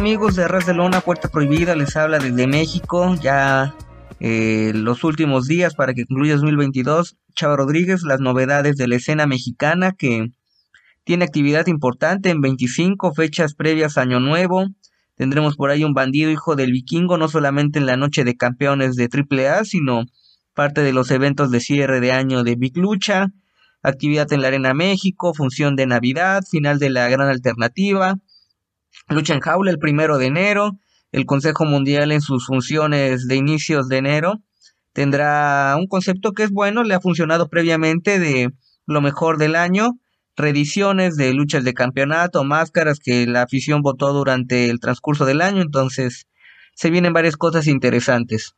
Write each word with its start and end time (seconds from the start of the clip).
amigos 0.00 0.34
de 0.34 0.44
Arras 0.44 0.64
de 0.64 0.72
Lona, 0.72 1.02
Puerta 1.02 1.28
Prohibida? 1.28 1.76
Les 1.76 1.94
habla 1.94 2.18
desde 2.18 2.46
México, 2.46 3.14
ya 3.20 3.74
eh, 4.18 4.72
los 4.74 5.04
últimos 5.04 5.46
días 5.46 5.74
para 5.74 5.92
que 5.92 6.06
concluya 6.06 6.36
2022. 6.36 7.18
Chava 7.34 7.56
Rodríguez, 7.58 8.02
las 8.02 8.18
novedades 8.18 8.76
de 8.76 8.88
la 8.88 8.96
escena 8.96 9.26
mexicana 9.26 9.92
que 9.92 10.32
tiene 11.04 11.26
actividad 11.26 11.66
importante 11.66 12.30
en 12.30 12.40
25 12.40 13.12
fechas 13.12 13.54
previas 13.54 13.98
Año 13.98 14.20
Nuevo. 14.20 14.68
Tendremos 15.16 15.56
por 15.56 15.68
ahí 15.68 15.84
un 15.84 15.92
bandido 15.92 16.30
hijo 16.30 16.56
del 16.56 16.72
vikingo, 16.72 17.18
no 17.18 17.28
solamente 17.28 17.78
en 17.78 17.84
la 17.84 17.98
noche 17.98 18.24
de 18.24 18.38
campeones 18.38 18.96
de 18.96 19.06
AAA, 19.12 19.66
sino 19.66 20.04
parte 20.54 20.80
de 20.80 20.94
los 20.94 21.10
eventos 21.10 21.50
de 21.50 21.60
cierre 21.60 22.00
de 22.00 22.12
año 22.12 22.42
de 22.42 22.56
Big 22.56 22.78
Lucha, 22.78 23.26
actividad 23.82 24.32
en 24.32 24.40
la 24.40 24.48
Arena 24.48 24.72
México, 24.72 25.34
función 25.34 25.76
de 25.76 25.84
Navidad, 25.84 26.42
final 26.50 26.78
de 26.78 26.88
la 26.88 27.06
Gran 27.10 27.28
Alternativa, 27.28 28.16
lucha 29.10 29.34
en 29.34 29.40
jaula 29.40 29.70
el 29.70 29.78
primero 29.78 30.18
de 30.18 30.26
enero, 30.26 30.78
el 31.12 31.26
Consejo 31.26 31.64
Mundial 31.64 32.12
en 32.12 32.20
sus 32.20 32.46
funciones 32.46 33.26
de 33.26 33.36
inicios 33.36 33.88
de 33.88 33.98
enero 33.98 34.40
tendrá 34.92 35.76
un 35.78 35.86
concepto 35.86 36.32
que 36.32 36.44
es 36.44 36.50
bueno, 36.50 36.82
le 36.82 36.94
ha 36.94 37.00
funcionado 37.00 37.48
previamente 37.48 38.18
de 38.18 38.50
lo 38.86 39.00
mejor 39.00 39.38
del 39.38 39.56
año, 39.56 39.98
reediciones 40.36 41.16
de 41.16 41.32
luchas 41.32 41.64
de 41.64 41.74
campeonato, 41.74 42.44
máscaras 42.44 42.98
que 42.98 43.26
la 43.26 43.42
afición 43.42 43.82
votó 43.82 44.12
durante 44.12 44.70
el 44.70 44.80
transcurso 44.80 45.26
del 45.26 45.42
año, 45.42 45.62
entonces 45.62 46.26
se 46.74 46.90
vienen 46.90 47.12
varias 47.12 47.36
cosas 47.36 47.66
interesantes. 47.66 48.54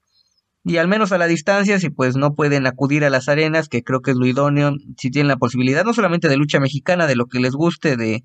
Y 0.64 0.76
al 0.76 0.86
menos 0.86 1.10
a 1.10 1.18
la 1.18 1.26
distancia, 1.26 1.80
si 1.80 1.90
pues 1.90 2.16
no 2.16 2.34
pueden 2.34 2.66
acudir 2.66 3.04
a 3.04 3.10
las 3.10 3.28
arenas, 3.28 3.68
que 3.68 3.82
creo 3.82 4.00
que 4.00 4.12
es 4.12 4.16
lo 4.16 4.26
idóneo, 4.26 4.76
si 4.96 5.10
tienen 5.10 5.28
la 5.28 5.36
posibilidad, 5.36 5.84
no 5.84 5.92
solamente 5.92 6.28
de 6.28 6.36
lucha 6.36 6.60
mexicana, 6.60 7.08
de 7.08 7.16
lo 7.16 7.26
que 7.26 7.40
les 7.40 7.52
guste, 7.52 7.96
de 7.96 8.24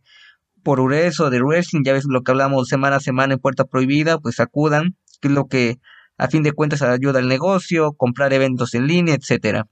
por 0.68 0.82
o 0.82 1.30
de 1.30 1.42
wrestling, 1.42 1.84
ya 1.86 1.94
ves 1.94 2.04
lo 2.10 2.24
que 2.24 2.32
hablamos 2.32 2.68
semana 2.68 2.98
a 2.98 3.00
semana 3.00 3.36
en 3.36 3.40
Puerta 3.40 3.64
Prohibida, 3.64 4.18
pues 4.18 4.42
acudan, 4.42 4.98
que 5.22 5.30
es 5.30 5.34
lo 5.34 5.48
que 5.48 5.78
a 6.18 6.28
fin 6.28 6.44
de 6.44 6.52
cuentas 6.52 6.82
ayuda 6.82 7.20
al 7.20 7.30
negocio, 7.30 7.94
comprar 7.94 8.34
eventos 8.34 8.74
en 8.74 8.86
línea, 8.86 9.16
etcétera. 9.16 9.68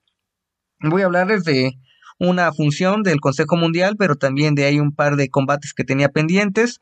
Voy 0.79 1.01
a 1.01 1.07
hablarles 1.07 1.43
de 1.43 1.73
una 2.17 2.53
función 2.53 3.03
del 3.03 3.19
Consejo 3.19 3.57
Mundial, 3.57 3.95
pero 3.99 4.15
también 4.15 4.55
de 4.55 4.63
ahí 4.63 4.79
un 4.79 4.95
par 4.95 5.17
de 5.17 5.27
combates 5.27 5.73
que 5.73 5.83
tenía 5.83 6.07
pendientes. 6.07 6.79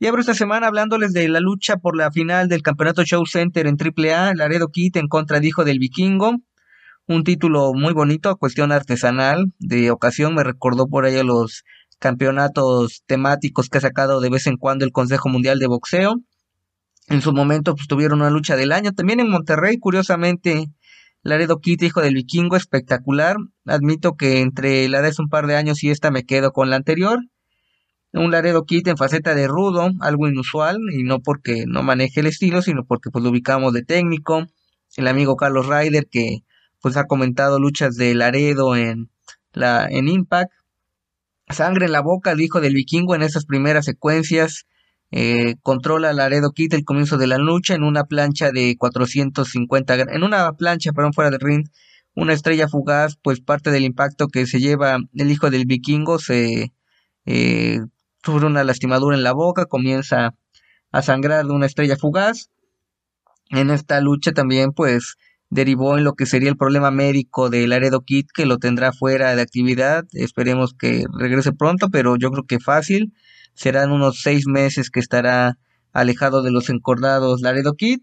Y 0.00 0.08
abro 0.08 0.22
esta 0.22 0.34
semana 0.34 0.66
hablándoles 0.66 1.12
de 1.12 1.28
la 1.28 1.38
lucha 1.38 1.76
por 1.76 1.96
la 1.96 2.10
final 2.10 2.48
del 2.48 2.62
Campeonato 2.62 3.04
Show 3.04 3.24
Center 3.26 3.68
en 3.68 3.76
AAA, 3.78 4.34
Laredo 4.34 4.70
Kit 4.72 4.96
en 4.96 5.06
contra 5.06 5.38
de 5.38 5.46
Hijo 5.46 5.62
del 5.62 5.78
Vikingo. 5.78 6.38
Un 7.06 7.22
título 7.22 7.74
muy 7.74 7.92
bonito, 7.92 8.34
cuestión 8.38 8.72
artesanal, 8.72 9.52
de 9.60 9.92
ocasión 9.92 10.34
me 10.34 10.42
recordó 10.42 10.88
por 10.88 11.04
ahí 11.04 11.16
a 11.16 11.22
los 11.22 11.62
campeonatos 12.02 13.04
temáticos 13.06 13.68
que 13.68 13.78
ha 13.78 13.80
sacado 13.80 14.20
de 14.20 14.28
vez 14.28 14.48
en 14.48 14.56
cuando 14.56 14.84
el 14.84 14.90
Consejo 14.90 15.28
Mundial 15.28 15.60
de 15.60 15.68
Boxeo. 15.68 16.16
En 17.06 17.22
su 17.22 17.32
momento 17.32 17.76
pues, 17.76 17.86
tuvieron 17.86 18.20
una 18.20 18.30
lucha 18.30 18.56
del 18.56 18.72
año. 18.72 18.90
También 18.90 19.20
en 19.20 19.30
Monterrey, 19.30 19.78
curiosamente, 19.78 20.66
Laredo 21.22 21.60
Kit, 21.60 21.80
hijo 21.84 22.00
del 22.00 22.14
vikingo, 22.14 22.56
espectacular. 22.56 23.36
Admito 23.66 24.16
que 24.16 24.40
entre 24.40 24.88
la 24.88 25.00
de 25.00 25.08
hace 25.08 25.22
un 25.22 25.28
par 25.28 25.46
de 25.46 25.54
años 25.54 25.84
y 25.84 25.90
esta 25.90 26.10
me 26.10 26.24
quedo 26.24 26.50
con 26.50 26.70
la 26.70 26.76
anterior. 26.76 27.20
Un 28.12 28.32
Laredo 28.32 28.64
Kit 28.64 28.88
en 28.88 28.96
faceta 28.96 29.36
de 29.36 29.46
rudo, 29.46 29.88
algo 30.00 30.28
inusual, 30.28 30.78
y 30.92 31.04
no 31.04 31.20
porque 31.20 31.64
no 31.68 31.84
maneje 31.84 32.20
el 32.20 32.26
estilo, 32.26 32.62
sino 32.62 32.84
porque 32.84 33.10
pues 33.10 33.22
lo 33.22 33.30
ubicamos 33.30 33.72
de 33.72 33.84
técnico. 33.84 34.44
El 34.96 35.06
amigo 35.06 35.36
Carlos 35.36 35.68
Ryder, 35.68 36.08
que 36.10 36.40
pues 36.80 36.96
ha 36.96 37.04
comentado 37.04 37.60
luchas 37.60 37.94
de 37.94 38.12
Laredo 38.14 38.74
en 38.74 39.08
la 39.52 39.86
en 39.88 40.08
Impact. 40.08 40.50
Sangre 41.48 41.86
en 41.86 41.92
la 41.92 42.00
boca, 42.00 42.32
el 42.32 42.40
hijo 42.40 42.60
del 42.60 42.74
vikingo 42.74 43.14
en 43.14 43.22
esas 43.22 43.44
primeras 43.44 43.84
secuencias. 43.84 44.66
Eh, 45.14 45.56
controla 45.62 46.14
Laredo 46.14 46.52
Kit 46.52 46.72
el 46.72 46.86
comienzo 46.86 47.18
de 47.18 47.26
la 47.26 47.36
lucha 47.36 47.74
en 47.74 47.82
una 47.82 48.04
plancha 48.04 48.50
de 48.50 48.76
450 48.78 49.94
en 49.94 50.22
una 50.22 50.50
plancha 50.54 50.92
perdón 50.92 51.12
fuera 51.12 51.30
del 51.30 51.38
ring 51.38 51.68
una 52.14 52.32
estrella 52.32 52.66
fugaz 52.66 53.18
pues 53.22 53.42
parte 53.42 53.70
del 53.70 53.84
impacto 53.84 54.28
que 54.28 54.46
se 54.46 54.58
lleva 54.58 54.96
el 55.12 55.30
hijo 55.30 55.50
del 55.50 55.66
vikingo 55.66 56.18
se 56.18 56.72
eh, 57.26 57.80
sufre 58.24 58.46
una 58.46 58.64
lastimadura 58.64 59.14
en 59.14 59.22
la 59.22 59.34
boca 59.34 59.66
comienza 59.66 60.34
a 60.92 61.02
sangrar 61.02 61.44
de 61.44 61.52
una 61.52 61.66
estrella 61.66 61.96
fugaz 61.98 62.48
en 63.50 63.68
esta 63.68 64.00
lucha 64.00 64.32
también 64.32 64.72
pues 64.72 65.16
derivó 65.52 65.98
en 65.98 66.04
lo 66.04 66.14
que 66.14 66.26
sería 66.26 66.50
el 66.50 66.56
problema 66.56 66.90
médico 66.90 67.50
de 67.50 67.66
Laredo 67.66 68.00
Kit 68.00 68.28
que 68.32 68.46
lo 68.46 68.58
tendrá 68.58 68.92
fuera 68.92 69.36
de 69.36 69.42
actividad 69.42 70.04
esperemos 70.12 70.74
que 70.74 71.04
regrese 71.18 71.52
pronto 71.52 71.88
pero 71.90 72.16
yo 72.16 72.30
creo 72.30 72.44
que 72.44 72.58
fácil 72.58 73.12
serán 73.54 73.92
unos 73.92 74.22
seis 74.22 74.46
meses 74.46 74.90
que 74.90 75.00
estará 75.00 75.58
alejado 75.92 76.42
de 76.42 76.50
los 76.50 76.70
encordados 76.70 77.40
Laredo 77.40 77.74
Kid. 77.74 78.00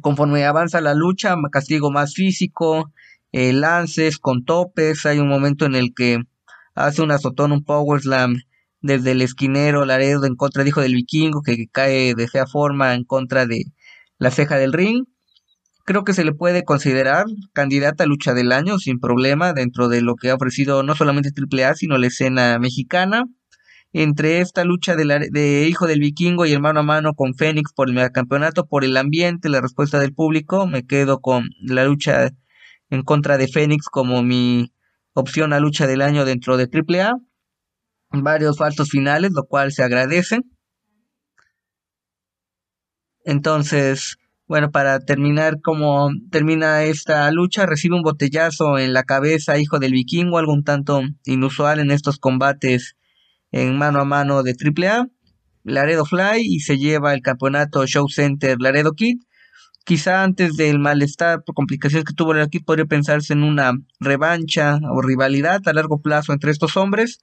Conforme 0.00 0.44
avanza 0.44 0.80
la 0.80 0.94
lucha, 0.94 1.36
castigo 1.52 1.90
más 1.90 2.14
físico, 2.14 2.92
eh, 3.32 3.52
lances 3.52 4.18
con 4.18 4.44
topes. 4.44 5.06
Hay 5.06 5.18
un 5.18 5.28
momento 5.28 5.66
en 5.66 5.74
el 5.74 5.94
que 5.94 6.18
hace 6.74 7.02
un 7.02 7.12
azotón, 7.12 7.52
un 7.52 7.64
power 7.64 8.00
slam 8.00 8.36
desde 8.80 9.12
el 9.12 9.22
esquinero 9.22 9.84
Laredo 9.84 10.24
en 10.24 10.36
contra 10.36 10.62
de 10.62 10.70
Hijo 10.70 10.80
del 10.80 10.94
Vikingo, 10.94 11.42
que 11.42 11.68
cae 11.70 12.14
de 12.14 12.28
fea 12.28 12.46
forma 12.46 12.94
en 12.94 13.04
contra 13.04 13.46
de 13.46 13.66
la 14.18 14.30
ceja 14.30 14.56
del 14.56 14.72
ring. 14.72 15.04
Creo 15.84 16.04
que 16.04 16.14
se 16.14 16.24
le 16.24 16.32
puede 16.32 16.64
considerar 16.64 17.26
candidata 17.52 18.04
a 18.04 18.06
lucha 18.06 18.32
del 18.34 18.52
año 18.52 18.78
sin 18.78 19.00
problema 19.00 19.52
dentro 19.52 19.88
de 19.88 20.00
lo 20.00 20.16
que 20.16 20.30
ha 20.30 20.34
ofrecido 20.34 20.82
no 20.82 20.94
solamente 20.94 21.30
AAA, 21.30 21.74
sino 21.74 21.98
la 21.98 22.06
escena 22.06 22.58
mexicana 22.58 23.24
entre 23.94 24.40
esta 24.40 24.64
lucha 24.64 24.96
de, 24.96 25.66
Hijo 25.68 25.86
del 25.86 26.00
Vikingo 26.00 26.46
y 26.46 26.52
el 26.52 26.60
mano 26.60 26.80
a 26.80 26.82
mano 26.82 27.14
con 27.14 27.34
Fénix 27.34 27.72
por 27.72 27.88
el 27.88 28.10
campeonato, 28.10 28.66
por 28.66 28.84
el 28.84 28.96
ambiente, 28.96 29.48
la 29.48 29.60
respuesta 29.60 30.00
del 30.00 30.12
público, 30.12 30.66
me 30.66 30.84
quedo 30.84 31.20
con 31.20 31.48
la 31.60 31.84
lucha 31.84 32.30
en 32.90 33.02
contra 33.02 33.38
de 33.38 33.46
Fénix 33.46 33.86
como 33.86 34.22
mi 34.24 34.72
opción 35.12 35.52
a 35.52 35.60
lucha 35.60 35.86
del 35.86 36.02
año 36.02 36.24
dentro 36.24 36.56
de 36.56 36.64
AAA. 36.64 37.14
Varios 38.10 38.58
falsos 38.58 38.90
finales, 38.90 39.30
lo 39.32 39.44
cual 39.44 39.70
se 39.70 39.84
agradece. 39.84 40.40
Entonces, 43.24 44.16
bueno, 44.46 44.70
para 44.70 45.00
terminar 45.00 45.60
como 45.62 46.10
termina 46.30 46.82
esta 46.84 47.30
lucha, 47.30 47.64
recibe 47.64 47.96
un 47.96 48.02
botellazo 48.02 48.78
en 48.78 48.92
la 48.92 49.04
cabeza, 49.04 49.58
hijo 49.58 49.78
del 49.78 49.92
vikingo, 49.92 50.38
algo 50.38 50.52
un 50.52 50.64
tanto 50.64 51.00
inusual 51.24 51.80
en 51.80 51.90
estos 51.90 52.18
combates 52.18 52.94
en 53.52 53.78
mano 53.78 54.00
a 54.00 54.04
mano 54.04 54.42
de 54.42 54.54
AAA, 54.54 55.06
Laredo 55.62 56.04
Fly 56.04 56.42
y 56.42 56.60
se 56.60 56.76
lleva 56.76 57.14
el 57.14 57.22
campeonato 57.22 57.86
Show 57.86 58.08
Center 58.08 58.58
Laredo 58.60 58.92
Kid. 58.92 59.16
Quizá 59.84 60.22
antes 60.22 60.56
del 60.56 60.78
malestar 60.78 61.42
por 61.44 61.54
complicaciones 61.54 62.04
que 62.04 62.14
tuvo 62.14 62.32
el 62.32 62.42
equipo 62.42 62.66
podría 62.66 62.86
pensarse 62.86 63.32
en 63.32 63.42
una 63.42 63.72
revancha 64.00 64.78
o 64.90 65.00
rivalidad 65.02 65.60
a 65.66 65.72
largo 65.72 66.00
plazo 66.00 66.32
entre 66.32 66.50
estos 66.50 66.76
hombres. 66.76 67.18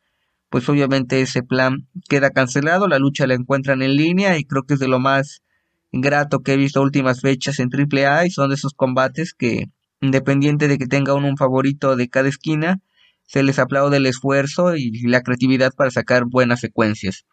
Pues 0.50 0.68
obviamente 0.70 1.22
ese 1.22 1.44
plan 1.44 1.88
queda 2.10 2.32
cancelado, 2.32 2.88
la 2.88 3.00
lucha 3.00 3.28
la 3.28 3.36
encuentran 3.36 3.82
en 3.82 3.96
línea 3.96 4.38
y 4.38 4.44
creo 4.44 4.64
que 4.64 4.74
es 4.74 4.80
de 4.80 4.88
lo 4.88 5.00
más 5.00 5.42
grato 5.92 6.40
que 6.40 6.54
he 6.54 6.58
visto 6.58 6.82
últimas 6.82 7.22
fechas 7.22 7.60
en 7.60 7.70
AAA 7.72 8.28
y 8.28 8.32
son 8.32 8.50
de 8.50 8.56
esos 8.56 8.74
combates 8.74 9.34
que 9.34 9.66
independiente 10.02 10.68
de 10.68 10.78
que 10.78 10.88
tenga 10.88 11.14
uno 11.14 11.28
un 11.28 11.38
favorito 11.38 11.96
de 11.96 12.10
cada 12.10 12.28
esquina, 12.28 12.80
se 13.24 13.44
les 13.44 13.60
aplaude 13.60 13.98
el 13.98 14.08
esfuerzo 14.08 14.76
y 14.76 14.92
la 15.08 15.22
creatividad 15.22 15.74
para 15.74 15.92
sacar 15.92 16.26
buenas 16.26 16.60
secuencias. 16.60 17.26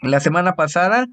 La 0.00 0.20
semana 0.20 0.54
pasada, 0.54 1.06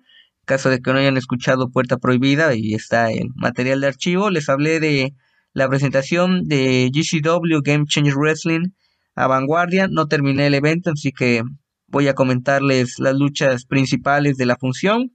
caso 0.45 0.69
de 0.69 0.81
que 0.81 0.91
no 0.91 0.99
hayan 0.99 1.17
escuchado 1.17 1.71
Puerta 1.71 1.97
Prohibida 1.97 2.53
y 2.53 2.73
está 2.73 3.11
en 3.11 3.29
material 3.35 3.81
de 3.81 3.87
archivo, 3.87 4.29
les 4.29 4.49
hablé 4.49 4.79
de 4.79 5.13
la 5.53 5.69
presentación 5.69 6.43
de 6.43 6.91
GCW 6.93 7.61
Game 7.63 7.85
Changer 7.87 8.15
Wrestling 8.15 8.71
a 9.15 9.27
Vanguardia. 9.27 9.87
No 9.87 10.07
terminé 10.07 10.47
el 10.47 10.53
evento, 10.53 10.91
así 10.91 11.11
que 11.11 11.43
voy 11.87 12.07
a 12.07 12.13
comentarles 12.13 12.99
las 12.99 13.15
luchas 13.15 13.65
principales 13.65 14.35
de 14.35 14.47
la 14.47 14.57
función 14.57 15.11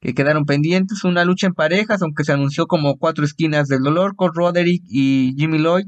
que 0.00 0.14
quedaron 0.14 0.44
pendientes. 0.44 1.04
Una 1.04 1.24
lucha 1.24 1.46
en 1.46 1.54
parejas, 1.54 2.02
aunque 2.02 2.24
se 2.24 2.32
anunció 2.32 2.66
como 2.66 2.96
cuatro 2.96 3.24
esquinas 3.24 3.68
del 3.68 3.82
dolor 3.82 4.16
con 4.16 4.34
Roderick 4.34 4.82
y 4.88 5.34
Jimmy 5.36 5.58
Lloyd 5.58 5.86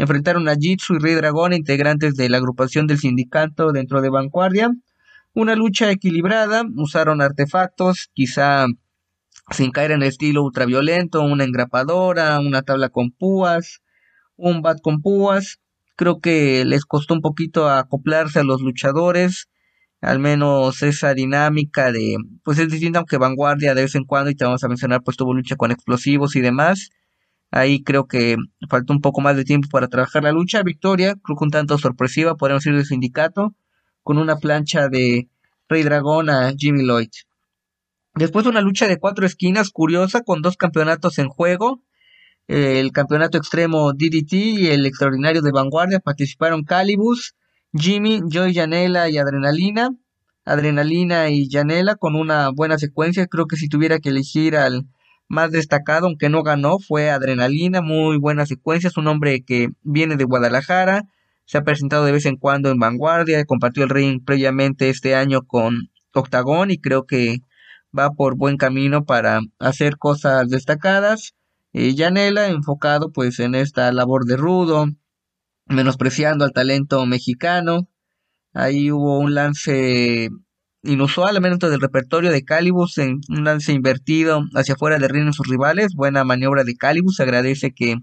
enfrentaron 0.00 0.48
a 0.48 0.54
Jitsu 0.54 0.94
y 0.94 0.98
Rey 0.98 1.14
Dragón, 1.14 1.52
integrantes 1.52 2.14
de 2.14 2.30
la 2.30 2.38
agrupación 2.38 2.86
del 2.86 2.98
sindicato 2.98 3.70
dentro 3.70 4.00
de 4.00 4.08
Vanguardia. 4.08 4.70
Una 5.34 5.54
lucha 5.54 5.90
equilibrada, 5.90 6.64
usaron 6.76 7.20
artefactos, 7.20 8.10
quizá 8.14 8.66
sin 9.50 9.70
caer 9.70 9.90
en 9.90 10.02
el 10.02 10.08
estilo 10.08 10.42
ultraviolento, 10.42 11.20
una 11.20 11.44
engrapadora, 11.44 12.40
una 12.40 12.62
tabla 12.62 12.88
con 12.88 13.10
púas, 13.10 13.82
un 14.36 14.62
bat 14.62 14.80
con 14.80 15.02
púas. 15.02 15.58
Creo 15.96 16.20
que 16.20 16.64
les 16.64 16.86
costó 16.86 17.12
un 17.12 17.20
poquito 17.20 17.68
acoplarse 17.68 18.40
a 18.40 18.44
los 18.44 18.62
luchadores, 18.62 19.50
al 20.00 20.18
menos 20.18 20.82
esa 20.82 21.14
dinámica 21.14 21.92
de, 21.92 22.16
pues 22.42 22.58
es 22.58 22.70
distinta 22.70 23.00
aunque 23.00 23.18
Vanguardia 23.18 23.74
de 23.74 23.82
vez 23.82 23.94
en 23.94 24.04
cuando, 24.04 24.30
y 24.30 24.34
te 24.34 24.44
vamos 24.44 24.64
a 24.64 24.68
mencionar, 24.68 25.02
pues 25.02 25.16
tuvo 25.16 25.34
lucha 25.34 25.56
con 25.56 25.70
explosivos 25.70 26.36
y 26.36 26.40
demás. 26.40 26.90
Ahí 27.50 27.82
creo 27.82 28.06
que 28.06 28.36
faltó 28.68 28.92
un 28.92 29.00
poco 29.00 29.20
más 29.20 29.36
de 29.36 29.44
tiempo 29.44 29.68
para 29.70 29.88
trabajar 29.88 30.22
la 30.22 30.32
lucha. 30.32 30.62
Victoria, 30.62 31.16
creo 31.22 31.36
que 31.36 31.44
un 31.44 31.50
tanto 31.50 31.78
sorpresiva, 31.78 32.36
podemos 32.36 32.62
decir, 32.62 32.76
del 32.76 32.86
sindicato, 32.86 33.54
con 34.02 34.18
una 34.18 34.36
plancha 34.36 34.88
de 34.88 35.28
Rey 35.68 35.82
Dragón 35.82 36.30
a 36.30 36.52
Jimmy 36.56 36.84
Lloyd. 36.84 37.10
Después 38.14 38.46
una 38.46 38.60
lucha 38.60 38.88
de 38.88 38.98
cuatro 38.98 39.26
esquinas 39.26 39.70
curiosa 39.70 40.22
con 40.22 40.42
dos 40.42 40.56
campeonatos 40.56 41.18
en 41.18 41.28
juego. 41.28 41.82
El 42.48 42.90
campeonato 42.92 43.38
extremo 43.38 43.92
DDT 43.92 44.32
y 44.32 44.66
el 44.68 44.86
extraordinario 44.86 45.42
de 45.42 45.52
vanguardia 45.52 46.00
participaron 46.00 46.64
Calibus, 46.64 47.34
Jimmy, 47.72 48.20
Joy 48.28 48.54
Janela 48.54 49.08
y 49.08 49.18
Adrenalina. 49.18 49.90
Adrenalina 50.44 51.30
y 51.30 51.48
Janela 51.48 51.94
con 51.94 52.16
una 52.16 52.50
buena 52.50 52.78
secuencia. 52.78 53.26
Creo 53.26 53.46
que 53.46 53.56
si 53.56 53.68
tuviera 53.68 54.00
que 54.00 54.08
elegir 54.08 54.56
al 54.56 54.86
más 55.28 55.52
destacado, 55.52 56.06
aunque 56.06 56.28
no 56.28 56.42
ganó, 56.42 56.78
fue 56.80 57.10
Adrenalina. 57.10 57.80
Muy 57.80 58.18
buena 58.18 58.46
secuencia. 58.46 58.88
Es 58.88 58.96
un 58.96 59.06
hombre 59.06 59.44
que 59.44 59.68
viene 59.82 60.16
de 60.16 60.24
Guadalajara. 60.24 61.04
Se 61.44 61.58
ha 61.58 61.64
presentado 61.64 62.04
de 62.04 62.12
vez 62.12 62.26
en 62.26 62.36
cuando 62.36 62.70
en 62.70 62.78
Vanguardia. 62.78 63.44
Compartió 63.44 63.84
el 63.84 63.90
ring 63.90 64.24
previamente 64.24 64.88
este 64.90 65.14
año 65.14 65.42
con 65.42 65.90
Octagón 66.12 66.72
y 66.72 66.78
creo 66.78 67.06
que 67.06 67.38
va 67.96 68.10
por 68.10 68.36
buen 68.36 68.56
camino 68.56 69.04
para 69.04 69.40
hacer 69.60 69.96
cosas 69.96 70.48
destacadas. 70.48 71.34
Y 71.72 71.96
Janela 71.96 72.48
enfocado 72.48 73.12
pues 73.12 73.38
en 73.38 73.54
esta 73.54 73.92
labor 73.92 74.24
de 74.24 74.36
rudo, 74.36 74.86
menospreciando 75.70 76.44
al 76.44 76.52
talento 76.52 77.06
mexicano. 77.06 77.88
Ahí 78.52 78.90
hubo 78.90 79.18
un 79.18 79.34
lance 79.34 80.28
inusual, 80.82 81.36
al 81.36 81.42
menos 81.42 81.58
del 81.58 81.80
repertorio 81.80 82.30
de 82.30 82.44
Calibus, 82.44 82.98
en 82.98 83.20
un 83.28 83.44
lance 83.44 83.72
invertido 83.72 84.42
hacia 84.54 84.74
afuera 84.74 84.98
de 84.98 85.08
ring 85.08 85.26
de 85.26 85.32
sus 85.32 85.46
rivales. 85.46 85.94
Buena 85.94 86.24
maniobra 86.24 86.64
de 86.64 86.76
Calibus, 86.76 87.20
agradece 87.20 87.72
que 87.72 87.96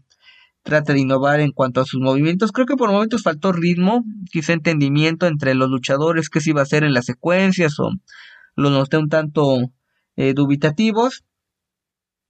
trate 0.64 0.94
de 0.94 1.00
innovar 1.00 1.40
en 1.40 1.52
cuanto 1.52 1.82
a 1.82 1.86
sus 1.86 2.00
movimientos. 2.00 2.52
Creo 2.52 2.66
que 2.66 2.76
por 2.76 2.92
momentos 2.92 3.24
faltó 3.24 3.52
ritmo, 3.52 4.04
quizá 4.32 4.54
entendimiento 4.54 5.28
entre 5.28 5.54
los 5.54 5.70
luchadores, 5.70 6.30
qué 6.30 6.40
se 6.40 6.52
iba 6.52 6.62
a 6.62 6.64
hacer 6.64 6.84
en 6.84 6.94
las 6.94 7.06
secuencias, 7.06 7.80
o 7.80 7.92
los 8.56 8.72
noté 8.72 8.98
un 8.98 9.10
tanto 9.10 9.72
eh, 10.16 10.34
dubitativos. 10.34 11.24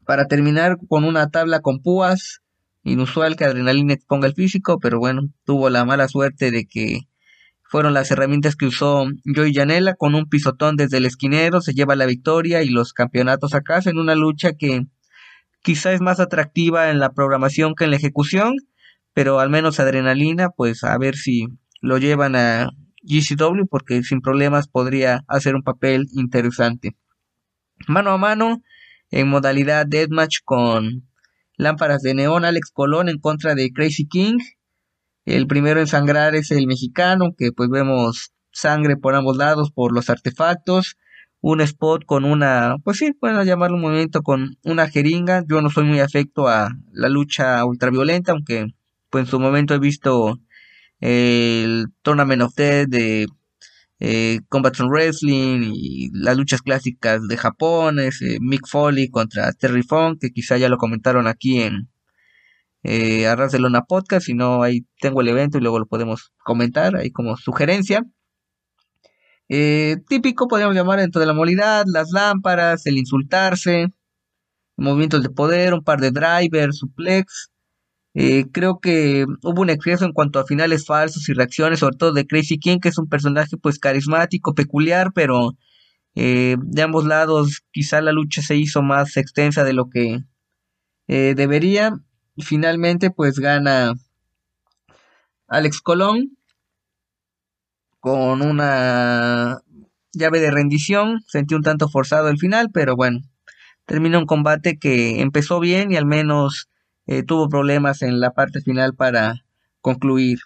Para 0.05 0.25
terminar 0.25 0.77
con 0.87 1.03
una 1.03 1.29
tabla 1.29 1.59
con 1.59 1.81
púas, 1.81 2.41
inusual 2.87 3.35
que 3.35 3.45
Adrenalina 3.45 3.93
exponga 3.93 4.27
el 4.27 4.33
físico, 4.33 4.79
pero 4.79 4.99
bueno, 4.99 5.29
tuvo 5.45 5.69
la 5.69 5.85
mala 5.85 6.07
suerte 6.07 6.51
de 6.51 6.65
que 6.65 7.01
fueron 7.63 7.93
las 7.93 8.09
herramientas 8.11 8.55
que 8.55 8.65
usó 8.65 9.05
Joey 9.25 9.53
Janela 9.53 9.95
con 9.95 10.15
un 10.15 10.29
pisotón 10.29 10.77
desde 10.77 10.97
el 10.97 11.05
esquinero, 11.05 11.61
se 11.61 11.73
lleva 11.73 11.95
la 11.95 12.05
victoria 12.05 12.63
y 12.63 12.69
los 12.69 12.93
campeonatos 12.93 13.53
a 13.53 13.61
casa 13.61 13.89
en 13.89 13.99
una 13.99 14.15
lucha 14.15 14.53
que 14.53 14.85
quizá 15.61 15.91
es 15.91 15.99
más 15.99 16.19
atractiva 16.21 16.89
en 16.89 16.99
la 16.99 17.11
programación 17.11 17.75
que 17.75 17.83
en 17.83 17.91
la 17.91 17.97
ejecución, 17.97 18.55
pero 19.13 19.39
al 19.39 19.49
menos 19.49 19.79
adrenalina, 19.79 20.49
pues 20.49 20.83
a 20.83 20.97
ver 20.97 21.17
si 21.17 21.47
lo 21.81 21.97
llevan 21.97 22.35
a 22.35 22.69
GCW 23.03 23.65
porque 23.69 24.01
sin 24.03 24.21
problemas 24.21 24.67
podría 24.69 25.25
hacer 25.27 25.55
un 25.55 25.63
papel 25.63 26.07
interesante. 26.13 26.95
Mano 27.87 28.11
a 28.11 28.17
mano, 28.17 28.61
en 29.11 29.27
modalidad 29.27 29.85
deathmatch 29.85 30.37
con 30.43 31.07
lámparas 31.57 32.01
de 32.01 32.13
neón, 32.13 32.45
Alex 32.45 32.71
Colón 32.71 33.09
en 33.09 33.19
contra 33.19 33.55
de 33.55 33.71
Crazy 33.71 34.07
King. 34.07 34.37
El 35.25 35.47
primero 35.47 35.79
en 35.81 35.87
sangrar 35.87 36.35
es 36.35 36.51
el 36.51 36.67
mexicano, 36.67 37.33
que 37.37 37.51
pues 37.51 37.69
vemos 37.69 38.31
sangre 38.51 38.95
por 38.95 39.15
ambos 39.15 39.37
lados 39.37 39.71
por 39.71 39.93
los 39.93 40.09
artefactos 40.09 40.95
un 41.41 41.61
spot 41.61 42.03
con 42.05 42.25
una, 42.25 42.77
pues 42.83 42.97
sí, 42.97 43.13
pueden 43.13 43.43
llamarlo 43.45 43.77
un 43.77 43.83
movimiento 43.83 44.21
con 44.21 44.57
una 44.63 44.87
jeringa. 44.89 45.43
Yo 45.47 45.61
no 45.61 45.69
soy 45.69 45.85
muy 45.85 45.99
afecto 45.99 46.47
a 46.47 46.71
la 46.91 47.09
lucha 47.09 47.63
ultraviolenta, 47.65 48.31
aunque 48.31 48.67
pues 49.09 49.25
en 49.25 49.31
su 49.31 49.39
momento 49.39 49.73
he 49.73 49.79
visto 49.79 50.39
el 50.99 51.87
Tournament 52.01 52.41
of 52.41 52.55
Death 52.55 52.89
de 52.89 53.27
eh, 53.99 54.39
Combat 54.49 54.77
Wrestling 54.79 55.71
y 55.73 56.09
las 56.13 56.37
luchas 56.37 56.61
clásicas 56.61 57.27
de 57.27 57.37
Japón, 57.37 57.97
Mick 58.41 58.67
Foley 58.67 59.09
contra 59.09 59.51
Terry 59.53 59.83
Funk, 59.83 60.19
que 60.21 60.31
quizá 60.31 60.57
ya 60.57 60.69
lo 60.69 60.77
comentaron 60.77 61.27
aquí 61.27 61.61
en 61.61 61.89
eh, 62.83 63.27
Arras 63.27 63.51
de 63.51 63.59
Lona 63.59 63.83
Podcast, 63.83 64.27
si 64.27 64.33
no 64.33 64.63
ahí 64.63 64.85
tengo 65.01 65.21
el 65.21 65.27
evento 65.27 65.57
y 65.57 65.61
luego 65.61 65.79
lo 65.79 65.87
podemos 65.87 66.31
comentar 66.43 66.95
ahí 66.95 67.11
como 67.11 67.35
sugerencia. 67.37 68.03
Eh, 69.49 69.97
típico, 70.07 70.47
podríamos 70.47 70.75
llamar 70.75 70.99
dentro 70.99 71.19
de 71.21 71.27
la 71.27 71.33
modalidad, 71.33 71.85
las 71.87 72.11
lámparas, 72.11 72.85
el 72.85 72.97
insultarse, 72.97 73.87
movimientos 74.77 75.23
de 75.23 75.29
poder, 75.29 75.73
un 75.73 75.83
par 75.83 75.99
de 75.99 76.11
drivers, 76.11 76.77
suplex. 76.77 77.49
Eh, 78.19 78.45
creo 78.51 78.79
que 78.79 79.25
hubo 79.43 79.61
un 79.61 79.69
exceso 79.69 80.03
en 80.03 80.11
cuanto 80.11 80.39
a 80.39 80.45
finales 80.45 80.87
falsos 80.87 81.29
y 81.29 81.33
reacciones, 81.33 81.79
sobre 81.79 81.97
todo 81.97 82.13
de 82.13 82.25
Crazy 82.25 82.57
King, 82.57 82.79
que 82.79 82.89
es 82.89 82.97
un 82.97 83.07
personaje 83.07 83.57
pues 83.57 83.77
carismático, 83.77 84.55
peculiar, 84.55 85.11
pero 85.13 85.51
eh, 86.15 86.55
de 86.59 86.81
ambos 86.81 87.05
lados 87.05 87.61
quizá 87.71 88.01
la 88.01 88.11
lucha 88.11 88.41
se 88.41 88.55
hizo 88.55 88.81
más 88.81 89.17
extensa 89.17 89.63
de 89.63 89.73
lo 89.73 89.89
que 89.89 90.19
debería. 91.07 91.93
Finalmente 92.39 93.11
pues 93.11 93.39
gana 93.39 93.93
Alex 95.47 95.81
Colón 95.81 96.37
con 97.99 98.41
una 98.41 99.61
llave 100.13 100.39
de 100.39 100.49
rendición. 100.49 101.21
Sentí 101.27 101.53
un 101.53 101.61
tanto 101.61 101.87
forzado 101.87 102.29
el 102.29 102.39
final, 102.39 102.69
pero 102.73 102.95
bueno, 102.95 103.19
terminó 103.85 104.17
un 104.17 104.25
combate 104.25 104.79
que 104.79 105.21
empezó 105.21 105.59
bien 105.59 105.91
y 105.91 105.97
al 105.97 106.07
menos 106.07 106.67
eh, 107.07 107.23
tuvo 107.23 107.49
problemas 107.49 108.01
en 108.01 108.19
la 108.19 108.31
parte 108.31 108.61
final 108.61 108.95
para 108.95 109.43
concluir. 109.81 110.39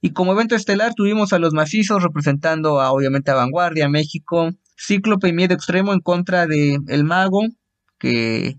Y 0.00 0.12
como 0.12 0.32
evento 0.32 0.54
estelar 0.54 0.94
tuvimos 0.94 1.32
a 1.32 1.38
los 1.38 1.52
macizos 1.52 2.02
representando 2.02 2.80
a 2.80 2.92
obviamente 2.92 3.30
a 3.30 3.34
Vanguardia, 3.34 3.88
México, 3.88 4.50
Cíclope 4.78 5.28
y 5.28 5.32
Miedo 5.32 5.54
Extremo 5.54 5.92
en 5.92 6.00
contra 6.00 6.46
de 6.46 6.78
El 6.88 7.04
Mago, 7.04 7.42
que 7.98 8.56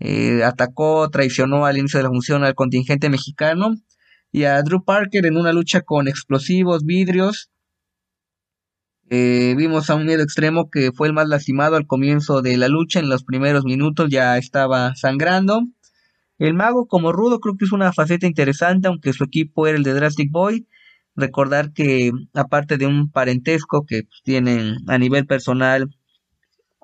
eh, 0.00 0.44
atacó, 0.44 1.08
traicionó 1.10 1.66
al 1.66 1.78
inicio 1.78 1.98
de 1.98 2.04
la 2.04 2.10
función 2.10 2.44
al 2.44 2.54
contingente 2.54 3.10
mexicano, 3.10 3.74
y 4.32 4.44
a 4.44 4.62
Drew 4.62 4.84
Parker 4.84 5.26
en 5.26 5.36
una 5.36 5.52
lucha 5.52 5.82
con 5.82 6.08
explosivos, 6.08 6.84
vidrios, 6.84 7.50
eh, 9.14 9.54
vimos 9.58 9.90
a 9.90 9.94
un 9.94 10.06
miedo 10.06 10.22
extremo 10.22 10.70
que 10.70 10.90
fue 10.90 11.06
el 11.06 11.12
más 11.12 11.28
lastimado 11.28 11.76
al 11.76 11.86
comienzo 11.86 12.40
de 12.40 12.56
la 12.56 12.68
lucha, 12.68 12.98
en 12.98 13.10
los 13.10 13.24
primeros 13.24 13.62
minutos 13.64 14.08
ya 14.08 14.38
estaba 14.38 14.94
sangrando. 14.94 15.64
El 16.42 16.54
mago 16.54 16.88
como 16.88 17.12
rudo 17.12 17.38
creo 17.38 17.56
que 17.56 17.66
es 17.66 17.70
una 17.70 17.92
faceta 17.92 18.26
interesante, 18.26 18.88
aunque 18.88 19.12
su 19.12 19.22
equipo 19.22 19.68
era 19.68 19.78
el 19.78 19.84
de 19.84 19.94
Drastic 19.94 20.28
Boy. 20.32 20.66
Recordar 21.14 21.72
que 21.72 22.10
aparte 22.34 22.78
de 22.78 22.86
un 22.86 23.12
parentesco 23.12 23.86
que 23.86 24.02
pues, 24.02 24.22
tienen 24.24 24.78
a 24.88 24.98
nivel 24.98 25.24
personal 25.24 25.94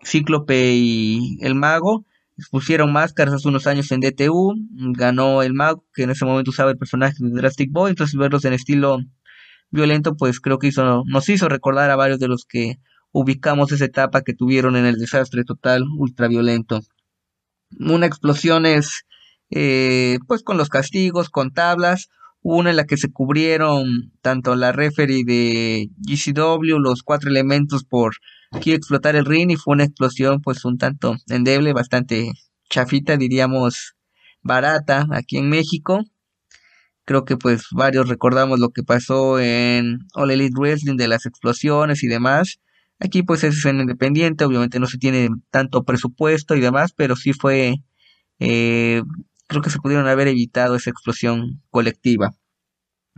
Cíclope 0.04 0.74
y 0.76 1.38
el 1.40 1.56
mago, 1.56 2.06
pusieron 2.52 2.92
máscaras 2.92 3.34
hace 3.34 3.48
unos 3.48 3.66
años 3.66 3.90
en 3.90 3.98
DTU, 3.98 4.54
ganó 4.92 5.42
el 5.42 5.54
mago 5.54 5.84
que 5.92 6.04
en 6.04 6.10
ese 6.10 6.24
momento 6.24 6.52
usaba 6.52 6.70
el 6.70 6.78
personaje 6.78 7.16
de 7.18 7.30
Drastic 7.30 7.72
Boy, 7.72 7.90
entonces 7.90 8.16
verlos 8.16 8.44
en 8.44 8.52
estilo 8.52 8.98
violento, 9.70 10.16
pues 10.16 10.38
creo 10.38 10.60
que 10.60 10.70
nos 11.04 11.28
hizo 11.28 11.48
recordar 11.48 11.90
a 11.90 11.96
varios 11.96 12.20
de 12.20 12.28
los 12.28 12.44
que 12.44 12.78
ubicamos 13.10 13.72
esa 13.72 13.86
etapa 13.86 14.22
que 14.22 14.34
tuvieron 14.34 14.76
en 14.76 14.86
el 14.86 14.98
desastre 14.98 15.42
total 15.42 15.82
ultraviolento. 15.98 16.80
Una 17.80 18.06
explosión 18.06 18.66
es, 18.66 19.04
eh, 19.50 20.18
pues 20.26 20.42
con 20.42 20.56
los 20.56 20.68
castigos, 20.68 21.30
con 21.30 21.52
tablas, 21.52 22.08
una 22.42 22.70
en 22.70 22.76
la 22.76 22.84
que 22.84 22.96
se 22.96 23.10
cubrieron 23.10 24.12
tanto 24.22 24.54
la 24.56 24.72
referee 24.72 25.24
de 25.24 25.90
GCW, 25.98 26.78
los 26.78 27.02
cuatro 27.02 27.30
elementos 27.30 27.84
por 27.84 28.14
que 28.62 28.74
explotar 28.74 29.16
el 29.16 29.26
ring 29.26 29.50
y 29.50 29.56
fue 29.56 29.74
una 29.74 29.84
explosión 29.84 30.40
pues 30.40 30.64
un 30.64 30.78
tanto 30.78 31.16
endeble, 31.28 31.72
bastante 31.72 32.32
chafita, 32.70 33.16
diríamos 33.16 33.94
barata 34.42 35.06
aquí 35.12 35.38
en 35.38 35.48
México. 35.48 36.04
Creo 37.04 37.24
que 37.24 37.36
pues 37.36 37.64
varios 37.72 38.08
recordamos 38.08 38.60
lo 38.60 38.70
que 38.70 38.82
pasó 38.82 39.38
en 39.40 40.00
All 40.14 40.30
Elite 40.30 40.54
Wrestling 40.58 40.96
de 40.96 41.08
las 41.08 41.26
explosiones 41.26 42.02
y 42.02 42.08
demás. 42.08 42.60
Aquí 43.00 43.22
pues 43.22 43.44
es 43.44 43.56
escena 43.56 43.82
independiente, 43.82 44.44
obviamente 44.44 44.80
no 44.80 44.86
se 44.86 44.98
tiene 44.98 45.28
tanto 45.50 45.84
presupuesto 45.84 46.56
y 46.56 46.60
demás, 46.60 46.92
pero 46.94 47.16
sí 47.16 47.32
fue, 47.32 47.76
eh, 48.40 49.02
creo 49.48 49.62
que 49.62 49.70
se 49.70 49.78
pudieron 49.78 50.06
haber 50.06 50.28
evitado 50.28 50.76
esa 50.76 50.90
explosión 50.90 51.62
colectiva. 51.70 52.30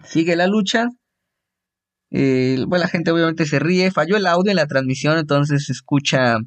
Sigue 0.05 0.37
la 0.37 0.47
lucha. 0.47 0.89
bueno, 2.11 2.79
la 2.79 2.89
gente 2.89 3.11
obviamente 3.11 3.45
se 3.45 3.59
ríe, 3.59 3.91
falló 3.91 4.17
el 4.17 4.27
audio 4.27 4.51
en 4.51 4.57
la 4.57 4.67
transmisión, 4.67 5.19
entonces 5.19 5.67
se 5.67 5.73
escucha 5.73 6.39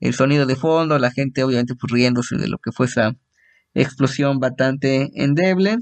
el 0.00 0.14
sonido 0.14 0.46
de 0.46 0.56
fondo, 0.56 0.98
la 0.98 1.10
gente 1.10 1.44
obviamente 1.44 1.74
pues 1.74 1.92
riéndose 1.92 2.36
de 2.36 2.48
lo 2.48 2.58
que 2.58 2.72
fue 2.72 2.86
esa 2.86 3.14
explosión 3.74 4.38
bastante 4.38 5.10
endeble. 5.14 5.78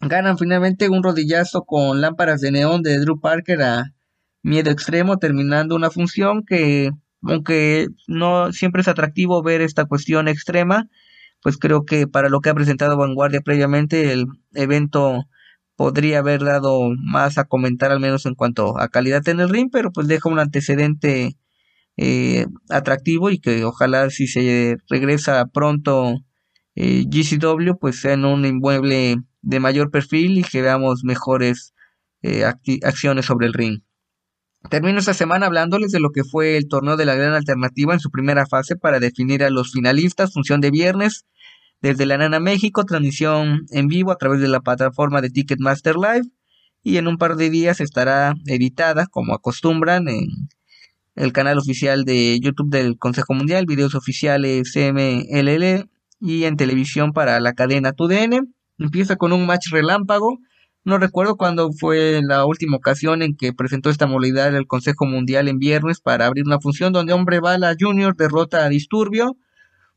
Ganan 0.00 0.38
finalmente 0.38 0.88
un 0.88 1.02
rodillazo 1.02 1.64
con 1.64 2.00
lámparas 2.00 2.40
de 2.40 2.52
neón 2.52 2.82
de 2.82 2.98
Drew 2.98 3.20
Parker 3.20 3.62
a 3.62 3.94
miedo 4.42 4.70
extremo, 4.70 5.18
terminando 5.18 5.76
una 5.76 5.90
función 5.90 6.42
que, 6.46 6.90
aunque 7.22 7.88
no 8.06 8.50
siempre 8.52 8.80
es 8.80 8.88
atractivo 8.88 9.42
ver 9.42 9.60
esta 9.60 9.84
cuestión 9.84 10.26
extrema, 10.26 10.88
pues 11.42 11.56
creo 11.58 11.84
que 11.84 12.06
para 12.06 12.28
lo 12.28 12.40
que 12.40 12.50
ha 12.50 12.54
presentado 12.54 12.96
Vanguardia 12.96 13.40
previamente, 13.40 14.12
el 14.12 14.26
evento 14.54 15.26
podría 15.76 16.18
haber 16.18 16.44
dado 16.44 16.90
más 17.02 17.38
a 17.38 17.44
comentar, 17.44 17.90
al 17.90 18.00
menos 18.00 18.26
en 18.26 18.34
cuanto 18.34 18.78
a 18.78 18.88
calidad 18.88 19.26
en 19.28 19.40
el 19.40 19.48
ring, 19.48 19.70
pero 19.72 19.92
pues 19.92 20.08
deja 20.08 20.28
un 20.28 20.38
antecedente 20.38 21.36
eh, 21.96 22.46
atractivo 22.68 23.30
y 23.30 23.38
que 23.38 23.64
ojalá 23.64 24.10
si 24.10 24.26
se 24.26 24.76
regresa 24.88 25.46
pronto 25.46 26.20
eh, 26.74 27.04
GCW 27.08 27.78
pues 27.80 28.00
sea 28.00 28.14
en 28.14 28.24
un 28.24 28.44
inmueble 28.46 29.16
de 29.42 29.60
mayor 29.60 29.90
perfil 29.90 30.38
y 30.38 30.42
que 30.42 30.62
veamos 30.62 31.04
mejores 31.04 31.74
eh, 32.22 32.44
acciones 32.44 33.26
sobre 33.26 33.46
el 33.46 33.54
ring. 33.54 33.82
Termino 34.68 34.98
esta 34.98 35.14
semana 35.14 35.46
hablándoles 35.46 35.90
de 35.90 36.00
lo 36.00 36.10
que 36.10 36.22
fue 36.22 36.56
el 36.56 36.68
torneo 36.68 36.96
de 36.96 37.06
la 37.06 37.14
gran 37.14 37.32
alternativa 37.32 37.94
en 37.94 38.00
su 38.00 38.10
primera 38.10 38.46
fase 38.46 38.76
para 38.76 39.00
definir 39.00 39.42
a 39.42 39.50
los 39.50 39.72
finalistas, 39.72 40.34
función 40.34 40.60
de 40.60 40.70
viernes, 40.70 41.24
desde 41.80 42.04
la 42.04 42.18
Nana 42.18 42.40
México, 42.40 42.84
transmisión 42.84 43.66
en 43.70 43.88
vivo 43.88 44.12
a 44.12 44.16
través 44.16 44.40
de 44.40 44.48
la 44.48 44.60
plataforma 44.60 45.22
de 45.22 45.30
Ticketmaster 45.30 45.96
Live 45.96 46.28
y 46.82 46.98
en 46.98 47.08
un 47.08 47.16
par 47.16 47.36
de 47.36 47.48
días 47.48 47.80
estará 47.80 48.34
editada, 48.46 49.06
como 49.06 49.34
acostumbran, 49.34 50.08
en 50.08 50.28
el 51.14 51.32
canal 51.32 51.58
oficial 51.58 52.04
de 52.04 52.38
YouTube 52.40 52.70
del 52.70 52.98
Consejo 52.98 53.32
Mundial, 53.34 53.66
videos 53.66 53.94
oficiales 53.94 54.74
MLL 54.76 55.88
y 56.20 56.44
en 56.44 56.56
televisión 56.56 57.12
para 57.12 57.40
la 57.40 57.54
cadena 57.54 57.92
TUDN. 57.92 58.54
Empieza 58.78 59.16
con 59.16 59.32
un 59.32 59.46
match 59.46 59.70
relámpago 59.70 60.38
no 60.84 60.98
recuerdo 60.98 61.36
cuándo 61.36 61.70
fue 61.72 62.20
la 62.22 62.46
última 62.46 62.76
ocasión 62.76 63.22
en 63.22 63.36
que 63.36 63.52
presentó 63.52 63.90
esta 63.90 64.06
modalidad 64.06 64.54
el 64.54 64.66
Consejo 64.66 65.04
Mundial 65.06 65.48
en 65.48 65.58
viernes 65.58 66.00
para 66.00 66.26
abrir 66.26 66.44
una 66.46 66.60
función 66.60 66.92
donde 66.92 67.12
Hombre 67.12 67.40
Bala 67.40 67.74
Junior 67.78 68.16
derrota 68.16 68.64
a 68.64 68.68
Disturbio. 68.68 69.36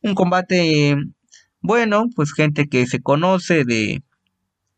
Un 0.02 0.16
combate 0.16 0.98
bueno, 1.62 2.08
pues 2.16 2.34
gente 2.34 2.68
que 2.68 2.86
se 2.88 3.02
conoce 3.02 3.64
de 3.64 4.04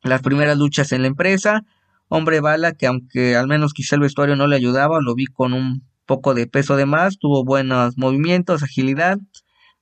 las 0.03 0.21
primeras 0.21 0.57
luchas 0.57 0.91
en 0.91 1.01
la 1.01 1.07
empresa. 1.07 1.63
Hombre 2.07 2.39
Bala 2.39 2.73
que 2.73 2.85
aunque 2.85 3.35
al 3.35 3.47
menos 3.47 3.73
quizá 3.73 3.95
el 3.95 4.01
vestuario 4.01 4.35
no 4.35 4.45
le 4.45 4.55
ayudaba, 4.55 4.99
lo 5.01 5.15
vi 5.15 5.25
con 5.25 5.53
un 5.53 5.83
poco 6.05 6.35
de 6.35 6.45
peso 6.45 6.75
de 6.75 6.85
más, 6.85 7.17
tuvo 7.17 7.43
buenos 7.43 7.97
movimientos, 7.97 8.61
agilidad. 8.61 9.17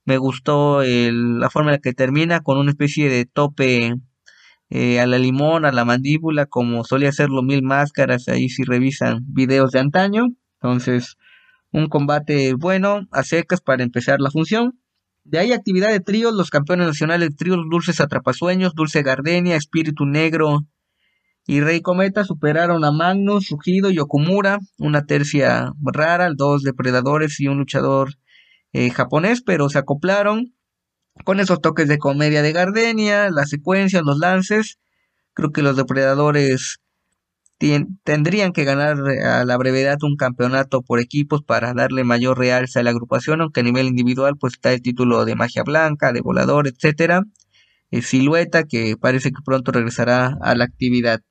Me 0.06 0.18
gustó 0.18 0.82
la 0.82 1.50
forma 1.50 1.72
en 1.72 1.76
la 1.76 1.80
que 1.80 1.94
termina 1.94 2.40
con 2.40 2.58
una 2.58 2.72
especie 2.72 3.10
de 3.10 3.26
tope 3.26 3.96
eh, 4.70 5.00
a 5.00 5.06
la 5.06 5.18
limón, 5.18 5.66
a 5.66 5.72
la 5.72 5.86
mandíbula, 5.86 6.46
como 6.46 6.84
solía 6.84 7.10
hacerlo 7.10 7.44
Mil 7.44 7.64
Máscaras, 7.64 8.28
ahí 8.28 8.50
si 8.50 8.64
revisan 8.64 9.20
videos 9.28 9.72
de 9.72 9.80
antaño. 9.80 10.28
Entonces, 10.62 11.18
un 11.72 11.88
combate 11.88 12.54
bueno, 12.54 13.08
a 13.12 13.24
secas 13.24 13.62
para 13.62 13.84
empezar 13.84 14.20
la 14.20 14.32
función. 14.32 14.80
De 15.24 15.40
ahí 15.40 15.54
actividad 15.54 15.90
de 15.90 16.00
tríos, 16.00 16.34
los 16.34 16.50
campeones 16.50 16.88
nacionales 16.88 17.30
de 17.30 17.36
tríos 17.36 17.60
Dulces 17.70 18.02
Atrapasueños, 18.02 18.74
Dulce 18.76 19.04
Gardenia, 19.04 19.56
Espíritu 19.56 20.06
Negro 20.06 20.60
y 21.46 21.62
Rey 21.62 21.82
Cometa 21.82 22.24
superaron 22.24 22.86
a 22.86 22.92
Magnus, 22.92 23.50
Rugido 23.50 23.92
y 23.92 24.00
Okumura, 24.00 24.60
una 24.78 25.06
tercia 25.06 25.72
rara, 25.82 26.30
dos 26.36 26.64
depredadores 26.64 27.40
y 27.40 27.48
un 27.48 27.58
luchador 27.58 28.16
eh, 28.72 28.90
japonés, 28.90 29.42
pero 29.42 29.70
se 29.70 29.80
acoplaron 29.80 30.54
con 31.24 31.40
esos 31.40 31.62
toques 31.62 31.88
de 31.88 31.98
comedia 31.98 32.42
de 32.42 32.52
Gardenia, 32.52 33.30
las 33.30 33.50
secuencias, 33.50 34.04
los 34.04 34.18
lances, 34.18 34.80
creo 35.34 35.52
que 35.52 35.62
los 35.62 35.76
depredadores 35.76 36.80
tendrían 38.04 38.52
que 38.52 38.66
ganar 38.66 38.98
a 39.26 39.46
la 39.46 39.58
brevedad 39.58 39.98
un 40.04 40.18
campeonato 40.18 40.82
por 40.82 41.00
equipos 41.00 41.44
para 41.44 41.74
darle 41.74 42.04
mayor 42.04 42.38
realza 42.38 42.82
a 42.82 42.84
la 42.84 42.90
agrupación, 42.90 43.42
aunque 43.42 43.62
a 43.62 43.64
nivel 43.64 43.88
individual 43.88 44.36
pues 44.38 44.54
está 44.54 44.74
el 44.74 44.82
título 44.82 45.24
de 45.24 45.36
magia 45.36 45.64
blanca, 45.64 46.12
de 46.12 46.22
volador, 46.22 46.68
etcétera. 46.68 47.24
silueta 48.02 48.64
que 48.64 48.98
parece 48.98 49.30
que 49.30 49.42
pronto 49.46 49.72
regresará 49.72 50.38
a 50.42 50.56
la 50.56 50.66
actividad. 50.66 51.22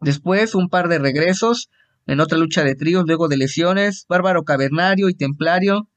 Después 0.00 0.56
un 0.56 0.68
par 0.68 0.88
de 0.88 0.98
regresos 0.98 1.70
en 2.06 2.18
otra 2.18 2.38
lucha 2.38 2.64
de 2.64 2.74
tríos 2.74 3.04
luego 3.06 3.28
de 3.28 3.36
lesiones, 3.36 4.06
Bárbaro 4.08 4.42
Cavernario 4.42 5.08
y 5.08 5.14
Templario 5.14 5.88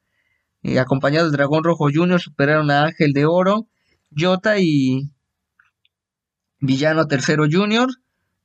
acompañados 0.79 1.31
de 1.31 1.38
Dragón 1.38 1.63
Rojo 1.63 1.88
Jr., 1.93 2.19
superaron 2.19 2.72
a 2.72 2.86
Ángel 2.86 3.13
de 3.13 3.25
Oro, 3.25 3.67
Jota 4.15 4.60
y 4.60 5.12
Villano 6.60 7.07
Tercero 7.07 7.45
Jr., 7.50 7.88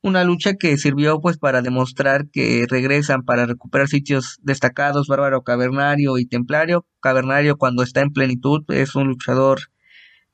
una 0.03 0.25
lucha 0.25 0.55
que 0.55 0.79
sirvió 0.79 1.21
pues 1.21 1.37
para 1.37 1.63
demostrar 1.63 2.29
que 2.31 2.67
regresan 2.69 3.23
para 3.23 3.47
recuperar 3.47 3.89
sitios 3.89 4.39
destacados, 4.43 5.09
Bárbaro 5.09 5.43
Cavernario 5.43 6.19
y 6.19 6.27
Templario. 6.27 6.87
Cavernario 7.01 7.57
cuando 7.57 7.83
está 7.83 8.01
en 8.01 8.13
plenitud 8.13 8.65
es 8.69 8.95
un 8.95 9.09
luchador 9.09 9.61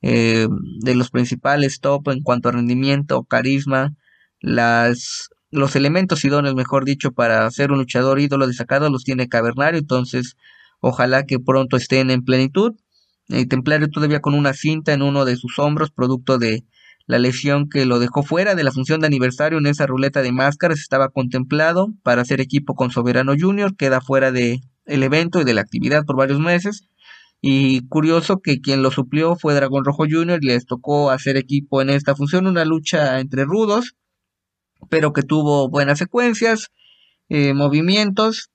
eh, 0.01 0.47
de 0.81 0.95
los 0.95 1.09
principales 1.09 1.81
top 1.81 2.09
en 2.09 2.21
cuanto 2.21 2.49
a 2.49 2.53
rendimiento, 2.53 3.23
carisma, 3.23 3.95
las, 4.39 5.29
los 5.51 5.75
elementos 5.75 6.23
idóneos, 6.23 6.55
mejor 6.55 6.85
dicho, 6.85 7.11
para 7.11 7.49
ser 7.51 7.71
un 7.71 7.79
luchador 7.79 8.19
ídolo 8.19 8.47
destacado 8.47 8.89
los 8.89 9.03
tiene 9.03 9.27
Cavernario, 9.27 9.79
entonces 9.79 10.37
Ojalá 10.79 11.25
que 11.25 11.39
pronto 11.39 11.77
estén 11.77 12.11
en 12.11 12.23
plenitud. 12.23 12.75
El 13.29 13.47
templario 13.47 13.89
todavía 13.89 14.21
con 14.21 14.33
una 14.33 14.53
cinta 14.53 14.93
en 14.93 15.01
uno 15.01 15.25
de 15.25 15.35
sus 15.35 15.59
hombros, 15.59 15.91
producto 15.91 16.37
de 16.37 16.63
la 17.07 17.19
lesión 17.19 17.69
que 17.69 17.85
lo 17.85 17.99
dejó 17.99 18.21
fuera 18.23 18.53
de 18.55 18.63
la 18.63 18.71
función 18.71 18.99
de 18.99 19.07
aniversario 19.07 19.57
en 19.57 19.65
esa 19.65 19.87
ruleta 19.87 20.21
de 20.21 20.31
máscaras. 20.31 20.79
Estaba 20.79 21.09
contemplado 21.09 21.93
para 22.03 22.21
hacer 22.21 22.41
equipo 22.41 22.75
con 22.75 22.91
Soberano 22.91 23.33
Junior, 23.37 23.75
queda 23.75 24.01
fuera 24.01 24.31
de 24.31 24.61
el 24.85 25.03
evento 25.03 25.41
y 25.41 25.43
de 25.43 25.53
la 25.53 25.61
actividad 25.61 26.05
por 26.05 26.17
varios 26.17 26.39
meses. 26.39 26.83
Y 27.41 27.87
curioso 27.87 28.39
que 28.41 28.61
quien 28.61 28.81
lo 28.81 28.91
suplió 28.91 29.35
fue 29.35 29.53
Dragón 29.53 29.85
Rojo 29.85 30.05
Junior 30.09 30.39
y 30.41 30.47
les 30.47 30.65
tocó 30.65 31.11
hacer 31.11 31.37
equipo 31.37 31.81
en 31.81 31.89
esta 31.89 32.15
función, 32.15 32.47
una 32.47 32.65
lucha 32.65 33.19
entre 33.19 33.45
rudos, 33.45 33.95
pero 34.89 35.13
que 35.13 35.21
tuvo 35.21 35.69
buenas 35.69 35.99
secuencias, 35.99 36.69
eh, 37.29 37.53
movimientos 37.53 38.49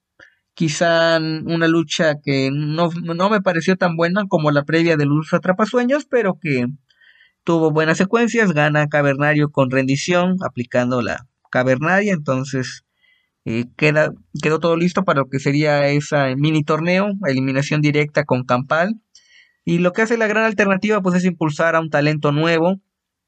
quizá 0.54 1.18
una 1.18 1.68
lucha 1.68 2.16
que 2.23 2.50
no, 2.52 2.90
no, 3.02 3.30
me 3.30 3.40
pareció 3.40 3.76
tan 3.76 3.97
buena 3.97 4.25
como 4.28 4.50
la 4.50 4.64
previa 4.64 4.97
de 4.97 5.06
Luz 5.06 5.32
Atrapasueños, 5.32 6.06
pero 6.06 6.38
que 6.40 6.66
tuvo 7.44 7.71
buenas 7.71 7.99
secuencias, 7.99 8.52
gana 8.52 8.88
Cavernario 8.88 9.50
con 9.50 9.71
rendición, 9.71 10.37
aplicando 10.44 11.02
la 11.02 11.26
Cavernaria, 11.50 12.12
entonces 12.12 12.85
eh, 13.44 13.66
queda, 13.76 14.12
quedó 14.42 14.61
todo 14.61 14.76
listo 14.76 15.04
para 15.04 15.21
lo 15.21 15.28
que 15.28 15.40
sería 15.40 15.88
esa 15.88 16.35
mini 16.37 16.64
torneo, 16.64 17.11
eliminación 17.26 17.80
directa 17.80 18.25
con 18.25 18.44
Campal, 18.44 19.00
y 19.64 19.78
lo 19.78 19.92
que 19.92 20.02
hace 20.02 20.18
la 20.18 20.26
gran 20.26 20.44
alternativa 20.44 21.00
pues 21.02 21.16
es 21.16 21.25
impulsar 21.25 21.76
a 21.76 21.80
un 21.80 21.90
talento 21.90 22.32
nuevo, 22.32 22.80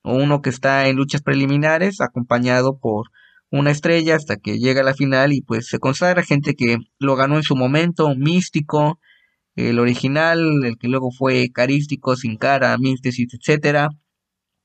o 0.02 0.14
uno 0.14 0.42
que 0.42 0.50
está 0.50 0.88
en 0.88 0.96
luchas 0.96 1.22
preliminares, 1.22 2.00
acompañado 2.00 2.78
por 2.78 3.06
una 3.54 3.70
estrella 3.70 4.16
hasta 4.16 4.36
que 4.36 4.58
llega 4.58 4.80
a 4.80 4.84
la 4.84 4.94
final 4.94 5.32
y 5.32 5.40
pues 5.40 5.68
se 5.68 5.78
consagra 5.78 6.24
gente 6.24 6.54
que 6.54 6.78
lo 6.98 7.14
ganó 7.14 7.36
en 7.36 7.44
su 7.44 7.54
momento, 7.54 8.12
místico, 8.16 8.98
el 9.54 9.78
original, 9.78 10.64
el 10.64 10.76
que 10.76 10.88
luego 10.88 11.12
fue 11.12 11.50
carístico, 11.52 12.16
sin 12.16 12.36
cara, 12.36 12.76
místesis, 12.78 13.32
etcétera, 13.32 13.90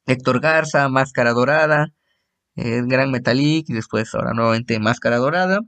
Héctor 0.08 0.42
Garza, 0.42 0.90
Máscara 0.90 1.34
Dorada, 1.34 1.94
Gran 2.56 3.12
Metalik 3.12 3.70
y 3.70 3.74
después 3.74 4.14
ahora 4.16 4.34
nuevamente 4.34 4.80
Máscara 4.80 5.18
Dorada. 5.18 5.60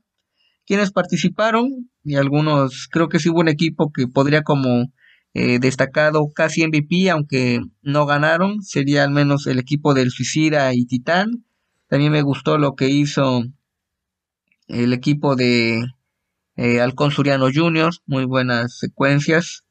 Quienes 0.65 0.91
participaron 0.91 1.91
y 2.03 2.15
algunos, 2.15 2.87
creo 2.91 3.07
que 3.07 3.19
sí 3.19 3.29
hubo 3.29 3.41
un 3.41 3.49
equipo 3.49 3.91
que 3.93 4.07
podría 4.07 4.41
como 4.41 4.91
eh, 5.35 5.59
destacado 5.59 6.25
casi 6.33 6.65
MVP, 6.65 7.11
aunque 7.11 7.59
no 7.83 8.07
ganaron, 8.07 8.63
sería 8.63 9.03
al 9.03 9.11
menos 9.11 9.45
el 9.45 9.59
equipo 9.59 9.93
del 9.93 10.09
Suicida 10.09 10.73
y 10.73 10.85
Titán 10.85 11.45
también 11.91 12.13
me 12.13 12.21
gustó 12.21 12.57
lo 12.57 12.77
que 12.77 12.87
hizo 12.87 13.43
el 14.69 14.93
equipo 14.93 15.35
de 15.35 15.83
eh, 16.55 16.79
Alcón 16.79 17.11
Suriano 17.11 17.49
Jr., 17.53 17.91
muy 18.05 18.23
buenas 18.23 18.77
secuencias. 18.79 19.65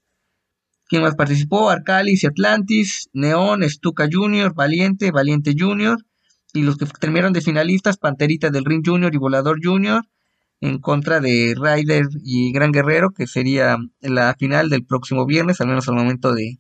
¿Quién 0.87 1.01
más 1.01 1.15
participó? 1.15 1.71
Arcalis 1.71 2.23
y 2.23 2.27
Atlantis, 2.27 3.09
Neón, 3.15 3.63
Stuka 3.67 4.07
Jr., 4.13 4.53
Valiente, 4.53 5.13
Valiente 5.13 5.55
Jr., 5.59 5.97
y 6.53 6.61
los 6.61 6.77
que 6.77 6.85
terminaron 6.85 7.33
de 7.33 7.41
finalistas, 7.41 7.97
Panterita 7.97 8.51
del 8.51 8.67
Ring 8.67 8.83
Jr. 8.85 9.15
y 9.15 9.17
Volador 9.17 9.59
Jr., 9.63 10.03
en 10.61 10.79
contra 10.79 11.21
de 11.21 11.55
Ryder 11.59 12.05
y 12.23 12.53
Gran 12.53 12.71
Guerrero, 12.71 13.13
que 13.17 13.27
sería 13.27 13.79
la 14.01 14.37
final 14.39 14.69
del 14.69 14.85
próximo 14.85 15.25
viernes, 15.25 15.63
al 15.63 15.69
menos 15.69 15.89
al 15.89 15.95
momento 15.95 16.35
de 16.35 16.59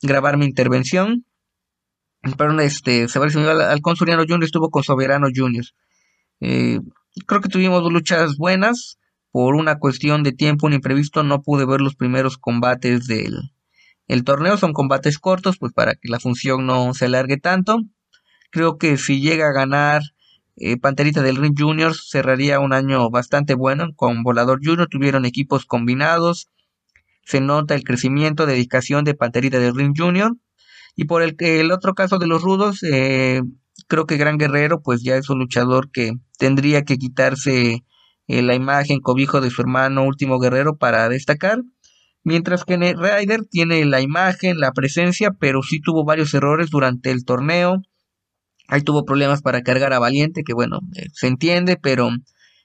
grabar 0.00 0.36
mi 0.36 0.46
intervención. 0.46 1.26
Perdón, 2.22 2.60
este, 2.60 3.08
se 3.08 3.18
al 3.18 3.80
Consuriano 3.80 4.22
Junior 4.22 4.44
estuvo 4.44 4.70
con 4.70 4.84
Soberano 4.84 5.28
Junior. 5.34 5.64
Eh, 6.40 6.78
creo 7.26 7.40
que 7.40 7.48
tuvimos 7.48 7.82
luchas 7.92 8.36
buenas. 8.36 8.98
Por 9.32 9.54
una 9.54 9.78
cuestión 9.78 10.22
de 10.22 10.32
tiempo, 10.32 10.66
un 10.66 10.74
imprevisto, 10.74 11.22
no 11.24 11.40
pude 11.40 11.64
ver 11.64 11.80
los 11.80 11.96
primeros 11.96 12.36
combates 12.36 13.06
del 13.06 13.34
el 14.06 14.24
torneo. 14.24 14.56
Son 14.56 14.72
combates 14.72 15.18
cortos, 15.18 15.56
pues 15.58 15.72
para 15.72 15.94
que 15.94 16.08
la 16.08 16.20
función 16.20 16.66
no 16.66 16.92
se 16.94 17.06
alargue 17.06 17.38
tanto. 17.38 17.78
Creo 18.50 18.76
que 18.76 18.98
si 18.98 19.20
llega 19.20 19.48
a 19.48 19.52
ganar 19.52 20.02
eh, 20.56 20.76
Panterita 20.76 21.22
del 21.22 21.36
Ring 21.36 21.58
Junior, 21.58 21.94
cerraría 21.96 22.60
un 22.60 22.72
año 22.72 23.10
bastante 23.10 23.54
bueno. 23.54 23.94
Con 23.96 24.22
Volador 24.22 24.60
Junior 24.62 24.86
tuvieron 24.88 25.24
equipos 25.24 25.64
combinados. 25.64 26.50
Se 27.24 27.40
nota 27.40 27.74
el 27.74 27.84
crecimiento, 27.84 28.46
dedicación 28.46 29.04
de 29.04 29.14
Panterita 29.14 29.58
del 29.58 29.74
Ring 29.74 29.94
Junior. 29.96 30.36
Y 30.94 31.04
por 31.04 31.22
el, 31.22 31.36
el 31.38 31.72
otro 31.72 31.94
caso 31.94 32.18
de 32.18 32.26
los 32.26 32.42
rudos, 32.42 32.82
eh, 32.82 33.42
creo 33.88 34.06
que 34.06 34.16
Gran 34.16 34.38
Guerrero 34.38 34.82
pues 34.82 35.02
ya 35.02 35.16
es 35.16 35.30
un 35.30 35.38
luchador 35.38 35.90
que 35.90 36.12
tendría 36.38 36.82
que 36.82 36.98
quitarse 36.98 37.84
eh, 38.28 38.42
la 38.42 38.54
imagen 38.54 39.00
cobijo 39.00 39.40
de 39.40 39.50
su 39.50 39.62
hermano 39.62 40.04
Último 40.04 40.38
Guerrero 40.38 40.76
para 40.76 41.08
destacar. 41.08 41.62
Mientras 42.24 42.64
que 42.64 42.76
Ryder 42.76 43.46
tiene 43.50 43.84
la 43.84 44.00
imagen, 44.00 44.60
la 44.60 44.72
presencia, 44.72 45.32
pero 45.38 45.62
sí 45.62 45.80
tuvo 45.80 46.04
varios 46.04 46.32
errores 46.34 46.70
durante 46.70 47.10
el 47.10 47.24
torneo. 47.24 47.82
Ahí 48.68 48.82
tuvo 48.82 49.04
problemas 49.04 49.42
para 49.42 49.62
cargar 49.62 49.92
a 49.92 49.98
Valiente, 49.98 50.44
que 50.44 50.54
bueno, 50.54 50.80
eh, 50.94 51.06
se 51.12 51.26
entiende, 51.26 51.76
pero 51.76 52.10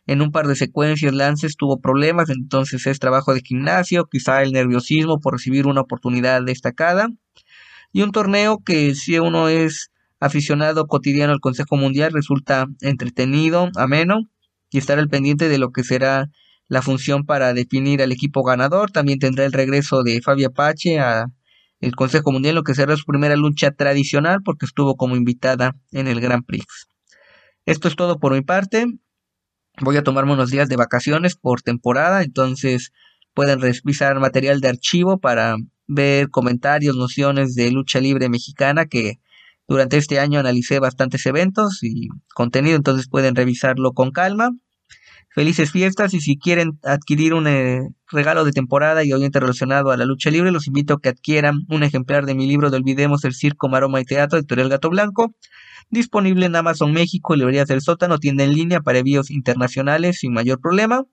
en 0.05 0.22
un 0.22 0.31
par 0.31 0.48
de 0.48 0.55
secuencias 0.55 1.13
lances 1.13 1.57
tuvo 1.57 1.81
problemas, 1.81 2.29
entonces 2.29 2.86
es 2.88 3.00
trabajo 3.00 3.34
de 3.34 3.41
gimnasio, 3.41 4.07
quizá 4.10 4.41
el 4.43 4.53
nerviosismo 4.53 5.19
por 5.19 5.34
recibir 5.34 5.67
una 5.67 5.81
oportunidad 5.81 6.41
destacada. 6.43 7.10
Y 7.91 8.01
un 8.01 8.12
torneo 8.12 8.60
que 8.63 8.96
si 8.96 9.17
uno 9.20 9.50
es 9.50 9.91
aficionado 10.20 10.88
cotidiano 10.88 11.34
al 11.34 11.39
Consejo 11.39 11.77
Mundial 11.77 12.12
resulta 12.13 12.67
entretenido, 12.82 13.70
ameno, 13.75 14.22
y 14.70 14.77
estar 14.77 15.00
al 15.00 15.10
pendiente 15.10 15.50
de 15.50 15.58
lo 15.58 15.72
que 15.72 15.84
será 15.84 16.29
la 16.67 16.82
función 16.82 17.25
para 17.25 17.53
definir 17.53 18.01
al 18.01 18.12
equipo 18.12 18.44
ganador. 18.44 18.91
También 18.91 19.20
tendrá 19.20 19.46
el 19.46 19.53
regreso 19.53 20.03
de 20.03 20.22
Fabio 20.22 20.48
Apache 20.50 21.00
a 21.00 21.27
el 21.79 21.96
Consejo 21.96 22.32
Mundial, 22.32 22.56
lo 22.56 22.63
que 22.63 22.74
será 22.74 22.96
su 22.98 23.06
primera 23.06 23.36
lucha 23.36 23.72
tradicional 23.72 24.39
porque 24.44 24.65
estuvo 24.65 24.96
como 24.96 25.15
invitada 25.15 25.75
en 25.91 26.08
el 26.08 26.20
Grand 26.20 26.44
Prix. 26.46 26.65
Esto 27.65 27.88
es 27.88 27.96
todo 27.96 28.20
por 28.20 28.34
mi 28.34 28.41
parte. 28.41 28.88
Voy 29.79 29.96
a 29.98 30.03
tomarme 30.03 30.34
unos 30.34 30.50
días 30.50 30.70
de 30.70 30.75
vacaciones 30.75 31.36
por 31.36 31.62
temporada, 31.62 32.24
entonces 32.24 32.91
pueden 33.36 33.62
revisar 33.62 34.20
material 34.20 34.60
de 34.60 34.70
archivo 34.70 35.20
para 35.20 35.56
ver 35.88 36.29
comentarios, 36.29 36.96
nociones 36.96 37.56
de 37.56 37.72
lucha 37.72 38.00
libre 38.00 38.29
mexicana 38.29 38.86
que 38.86 39.20
durante 39.67 39.98
este 39.98 40.20
año 40.20 40.39
analicé 40.39 40.79
bastantes 40.79 41.25
eventos 41.25 41.84
y 41.84 42.10
contenido, 42.34 42.77
entonces 42.77 43.10
pueden 43.10 43.36
revisarlo 43.36 43.94
con 43.94 44.12
calma 44.12 44.51
felices 45.38 45.70
fiestas 45.72 46.15
y 46.15 46.20
si 46.20 46.39
quieren 46.39 46.79
adquirir 46.82 47.36
un 47.36 47.46
eh, 47.46 47.82
regalo 48.12 48.44
de 48.44 48.51
temporada 48.51 49.03
y 49.03 49.13
oyente 49.13 49.39
relacionado 49.39 49.91
a 49.91 49.98
la 49.98 50.03
lucha 50.03 50.32
libre, 50.32 50.51
los 50.51 50.65
invito 50.65 50.96
a 50.96 51.00
que 51.00 51.10
adquieran 51.10 51.60
un 51.70 51.84
ejemplar 51.84 52.25
de 52.25 52.34
mi 52.34 52.48
libro 52.48 52.72
de 52.72 52.77
Olvidemos 52.77 53.24
el 53.24 53.36
Circo, 53.36 53.70
Maroma 53.70 54.01
y 54.01 54.03
Teatro, 54.03 54.39
editorial 54.39 54.70
Gato 54.70 54.89
Blanco, 54.89 55.36
disponible 55.91 56.48
en 56.48 56.56
Amazon 56.56 56.91
México 56.91 57.36
librerías 57.36 57.67
del 57.67 57.82
sótano, 57.82 58.17
tienda 58.17 58.46
en 58.46 58.56
línea 58.56 58.82
para 58.82 58.98
envíos 58.98 59.29
internacionales 59.29 60.17
sin 60.22 60.34
mayor 60.34 60.60
problema. 60.60 61.03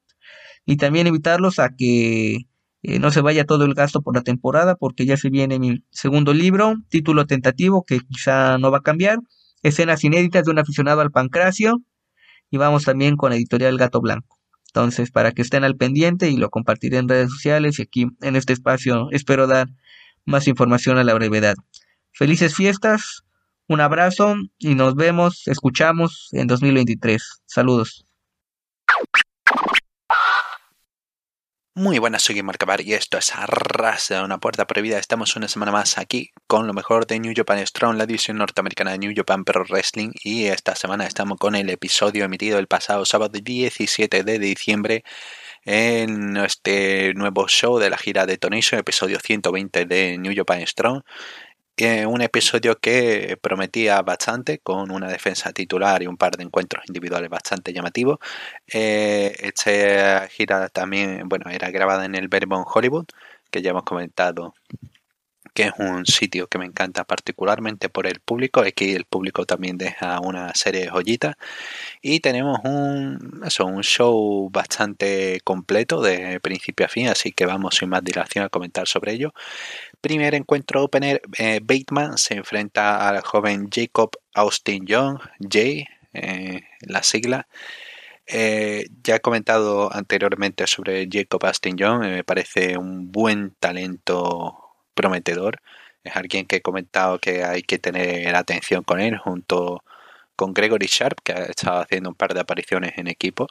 Y 0.65 0.79
también 0.79 1.07
invitarlos 1.07 1.59
a 1.59 1.69
que 1.77 2.47
eh, 2.87 2.99
no 2.99 3.11
se 3.11 3.23
vaya 3.23 3.47
todo 3.47 3.65
el 3.65 3.73
gasto 3.73 4.03
por 4.03 4.15
la 4.15 4.21
temporada 4.21 4.77
porque 4.77 5.07
ya 5.07 5.17
se 5.17 5.31
viene 5.31 5.59
mi 5.59 5.83
segundo 5.91 6.35
libro, 6.35 6.75
título 6.91 7.27
tentativo 7.27 7.83
que 7.83 8.01
quizá 8.01 8.59
no 8.59 8.71
va 8.71 8.79
a 8.79 8.83
cambiar, 8.83 9.21
escenas 9.63 10.05
inéditas 10.05 10.45
de 10.45 10.51
un 10.51 10.59
aficionado 10.59 11.01
al 11.01 11.11
pancracio, 11.11 11.81
y 12.51 12.59
vamos 12.59 12.85
también 12.85 13.17
con 13.17 13.33
Editorial 13.33 13.79
Gato 13.79 14.03
Blanco. 14.03 14.39
Entonces, 14.67 15.11
para 15.11 15.33
que 15.33 15.41
estén 15.41 15.65
al 15.65 15.77
pendiente 15.77 16.29
y 16.29 16.37
lo 16.37 16.51
compartiré 16.51 16.99
en 16.99 17.09
redes 17.09 17.31
sociales 17.31 17.79
y 17.79 17.83
aquí 17.83 18.07
en 18.21 18.37
este 18.37 18.53
espacio 18.53 19.09
espero 19.13 19.47
dar 19.47 19.69
más 20.27 20.47
información 20.47 20.99
a 20.99 21.05
la 21.05 21.15
brevedad. 21.15 21.55
Felices 22.13 22.55
fiestas, 22.55 23.25
un 23.67 23.81
abrazo 23.81 24.37
y 24.59 24.75
nos 24.75 24.95
vemos, 24.95 25.49
escuchamos 25.49 26.29
en 26.33 26.49
2023. 26.49 27.41
Saludos. 27.47 28.04
Muy 31.77 31.99
buenas, 31.99 32.23
soy 32.23 32.41
Marcabar 32.41 32.81
y 32.83 32.95
esto 32.95 33.19
es 33.19 33.35
Arrasa, 33.35 34.23
una 34.23 34.39
puerta 34.39 34.65
prohibida. 34.65 34.97
Estamos 35.01 35.35
una 35.35 35.49
semana 35.49 35.73
más 35.73 35.99
aquí 35.99 36.31
con 36.47 36.69
lo 36.69 36.73
mejor 36.73 37.05
de 37.09 37.19
New 37.19 37.33
Japan 37.35 37.67
Strong, 37.67 37.97
la 37.97 38.07
división 38.07 38.37
norteamericana 38.37 38.93
de 38.93 38.99
New 38.99 39.13
Japan 39.13 39.45
Pro 39.45 39.65
Wrestling. 39.65 40.13
Y 40.23 40.47
esta 40.47 40.77
semana 40.77 41.05
estamos 41.05 41.37
con 41.37 41.57
el 41.57 41.69
episodio 41.71 42.25
emitido 42.27 42.61
el 42.61 42.69
pasado 42.69 43.05
sábado 43.05 43.41
17 43.43 44.23
de 44.23 44.39
diciembre 44.39 45.03
en 45.65 46.37
este 46.37 47.13
nuevo 47.15 47.49
show 47.49 47.81
de 47.81 47.91
la 47.91 47.99
gira 47.99 48.25
de 48.25 48.39
Tonation, 48.39 48.79
episodio 48.79 49.19
120 49.19 49.85
de 49.85 50.17
New 50.19 50.33
Japan 50.37 50.65
Strong. 50.65 51.03
Un 51.77 52.21
episodio 52.23 52.79
que 52.79 53.37
prometía 53.43 54.01
bastante, 54.03 54.61
con 54.61 54.93
una 54.93 55.09
defensa 55.09 55.53
titular 55.53 56.03
y 56.03 56.07
un 56.07 56.17
par 56.17 56.37
de 56.37 56.45
encuentros 56.45 56.85
individuales 56.87 57.29
bastante 57.29 57.73
llamativos. 57.73 58.19
Eh, 58.73 59.35
esta 59.41 60.29
gira 60.29 60.69
también, 60.69 61.29
bueno, 61.29 61.51
era 61.51 61.71
grabada 61.73 62.05
en 62.05 62.15
el 62.15 62.29
Vermont 62.29 62.67
Hollywood, 62.73 63.07
que 63.51 63.61
ya 63.61 63.71
hemos 63.71 63.83
comentado 63.83 64.55
que 65.55 65.65
es 65.65 65.73
un 65.79 66.05
sitio 66.05 66.49
que 66.49 66.59
me 66.59 66.67
encanta 66.67 67.05
particularmente 67.05 67.89
por 67.89 68.07
el 68.07 68.21
público. 68.21 68.61
Aquí 68.61 68.93
el 68.93 69.05
público 69.05 69.47
también 69.47 69.79
deja 69.79 70.21
una 70.21 70.53
serie 70.55 70.83
de 70.83 70.91
joyitas. 70.91 71.37
Y 72.03 72.21
tenemos 72.21 72.59
un, 72.65 73.43
un 73.61 73.83
show 73.83 74.51
bastante 74.51 75.41
completo 75.45 76.03
de 76.03 76.41
principio 76.41 76.87
a 76.87 76.89
fin, 76.89 77.09
así 77.09 77.33
que 77.33 77.47
vamos 77.47 77.77
sin 77.77 77.89
más 77.89 78.05
dilación 78.05 78.45
a 78.45 78.49
comentar 78.49 78.89
sobre 78.89 79.13
ello. 79.13 79.33
Primer 80.01 80.35
encuentro 80.35 80.83
opener, 80.83 81.23
eh, 81.39 81.61
Bateman 81.63 82.19
se 82.19 82.35
enfrenta 82.35 83.09
al 83.09 83.23
joven 83.23 83.69
Jacob 83.73 84.11
Austin 84.35 84.87
Young, 84.87 85.19
Jay, 85.41 85.87
eh, 86.13 86.63
la 86.81 87.03
sigla. 87.03 87.47
Eh, 88.27 88.87
ya 89.03 89.17
he 89.17 89.21
comentado 89.21 89.93
anteriormente 89.95 90.67
sobre 90.67 91.07
Jacob 91.11 91.45
Austin 91.45 91.77
Young, 91.77 92.01
me 92.01 92.25
parece 92.25 92.79
un 92.79 93.13
buen 93.13 93.55
talento 93.61 94.64
prometedor. 94.95 95.61
Es 96.05 96.17
alguien 96.17 96.47
que 96.47 96.57
he 96.57 96.63
comentado 96.63 97.19
que 97.19 97.45
hay 97.45 97.63
que 97.63 97.79
tener 97.79 98.35
atención 98.37 98.85
con 98.85 99.01
él 99.01 99.19
junto 99.19 99.83
con 100.37 100.53
Gregory 100.55 100.87
Sharp, 100.87 101.19
que 101.23 101.33
ha 101.33 101.45
estado 101.45 101.81
haciendo 101.81 102.11
un 102.11 102.17
par 102.17 102.35
de 102.35 102.41
apariciones 102.41 102.93
en 102.99 103.09
equipo. 103.09 103.47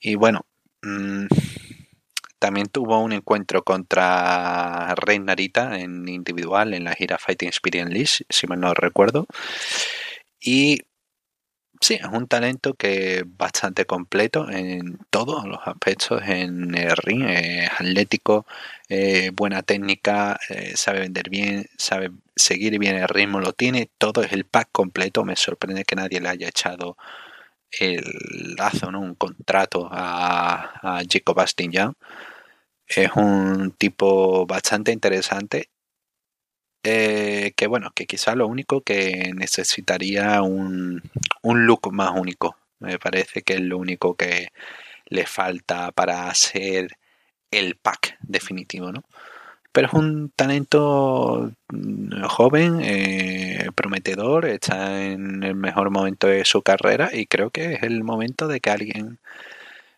Y 0.00 0.14
bueno, 0.16 0.44
mm, 0.82 1.26
también 2.38 2.68
tuvo 2.68 3.00
un 3.00 3.12
encuentro 3.12 3.62
contra 3.64 4.94
Rey 4.94 5.18
Narita 5.18 5.78
en 5.78 6.08
individual 6.08 6.74
en 6.74 6.84
la 6.84 6.94
gira 6.94 7.18
Fighting 7.18 7.48
Experience 7.48 7.92
List, 7.92 8.20
si 8.28 8.46
mal 8.46 8.60
no 8.60 8.74
recuerdo. 8.74 9.26
Y 10.40 10.82
sí, 11.80 11.94
es 11.94 12.06
un 12.12 12.26
talento 12.28 12.74
que 12.74 13.18
es 13.18 13.24
bastante 13.26 13.84
completo 13.86 14.50
en 14.50 14.98
todos 15.10 15.44
los 15.46 15.58
aspectos 15.64 16.22
en 16.26 16.74
el 16.74 16.96
ring. 16.96 17.24
Es 17.28 17.70
atlético, 17.70 18.46
buena 19.34 19.62
técnica, 19.62 20.38
eh, 20.48 20.72
sabe 20.76 21.00
vender 21.00 21.30
bien, 21.30 21.66
sabe 21.76 22.10
seguir 22.34 22.78
bien 22.78 22.96
el 22.96 23.08
ritmo, 23.08 23.40
lo 23.40 23.52
tiene. 23.52 23.90
Todo 23.98 24.22
es 24.22 24.32
el 24.32 24.44
pack 24.44 24.68
completo. 24.72 25.24
Me 25.24 25.36
sorprende 25.36 25.84
que 25.84 25.96
nadie 25.96 26.20
le 26.20 26.28
haya 26.28 26.48
echado 26.48 26.96
el 27.70 28.02
lazo, 28.56 28.90
¿no? 28.90 29.00
un 29.00 29.14
contrato 29.14 29.88
a, 29.90 30.98
a 30.98 31.02
Jacob 31.08 31.40
Astin 31.40 31.72
Young. 31.72 31.94
Es 32.86 33.10
un 33.16 33.72
tipo 33.72 34.46
bastante 34.46 34.92
interesante 34.92 35.70
eh, 36.88 37.52
que 37.56 37.66
bueno, 37.66 37.90
que 37.94 38.06
quizá 38.06 38.36
lo 38.36 38.46
único 38.46 38.80
que 38.80 39.32
necesitaría 39.34 40.40
un, 40.42 41.02
un 41.42 41.66
look 41.66 41.92
más 41.92 42.12
único. 42.14 42.56
Me 42.78 42.98
parece 43.00 43.42
que 43.42 43.54
es 43.54 43.60
lo 43.60 43.76
único 43.78 44.14
que 44.14 44.52
le 45.06 45.26
falta 45.26 45.90
para 45.90 46.28
hacer 46.28 46.96
el 47.50 47.74
pack 47.74 48.16
definitivo, 48.20 48.92
¿no? 48.92 49.02
Pero 49.72 49.88
es 49.88 49.94
un 49.94 50.30
talento 50.36 51.50
mm, 51.70 52.22
joven, 52.28 52.80
eh, 52.82 53.68
prometedor, 53.74 54.46
está 54.46 55.04
en 55.04 55.42
el 55.42 55.56
mejor 55.56 55.90
momento 55.90 56.28
de 56.28 56.44
su 56.44 56.62
carrera 56.62 57.10
y 57.12 57.26
creo 57.26 57.50
que 57.50 57.74
es 57.74 57.82
el 57.82 58.04
momento 58.04 58.46
de 58.46 58.60
que 58.60 58.70
alguien 58.70 59.18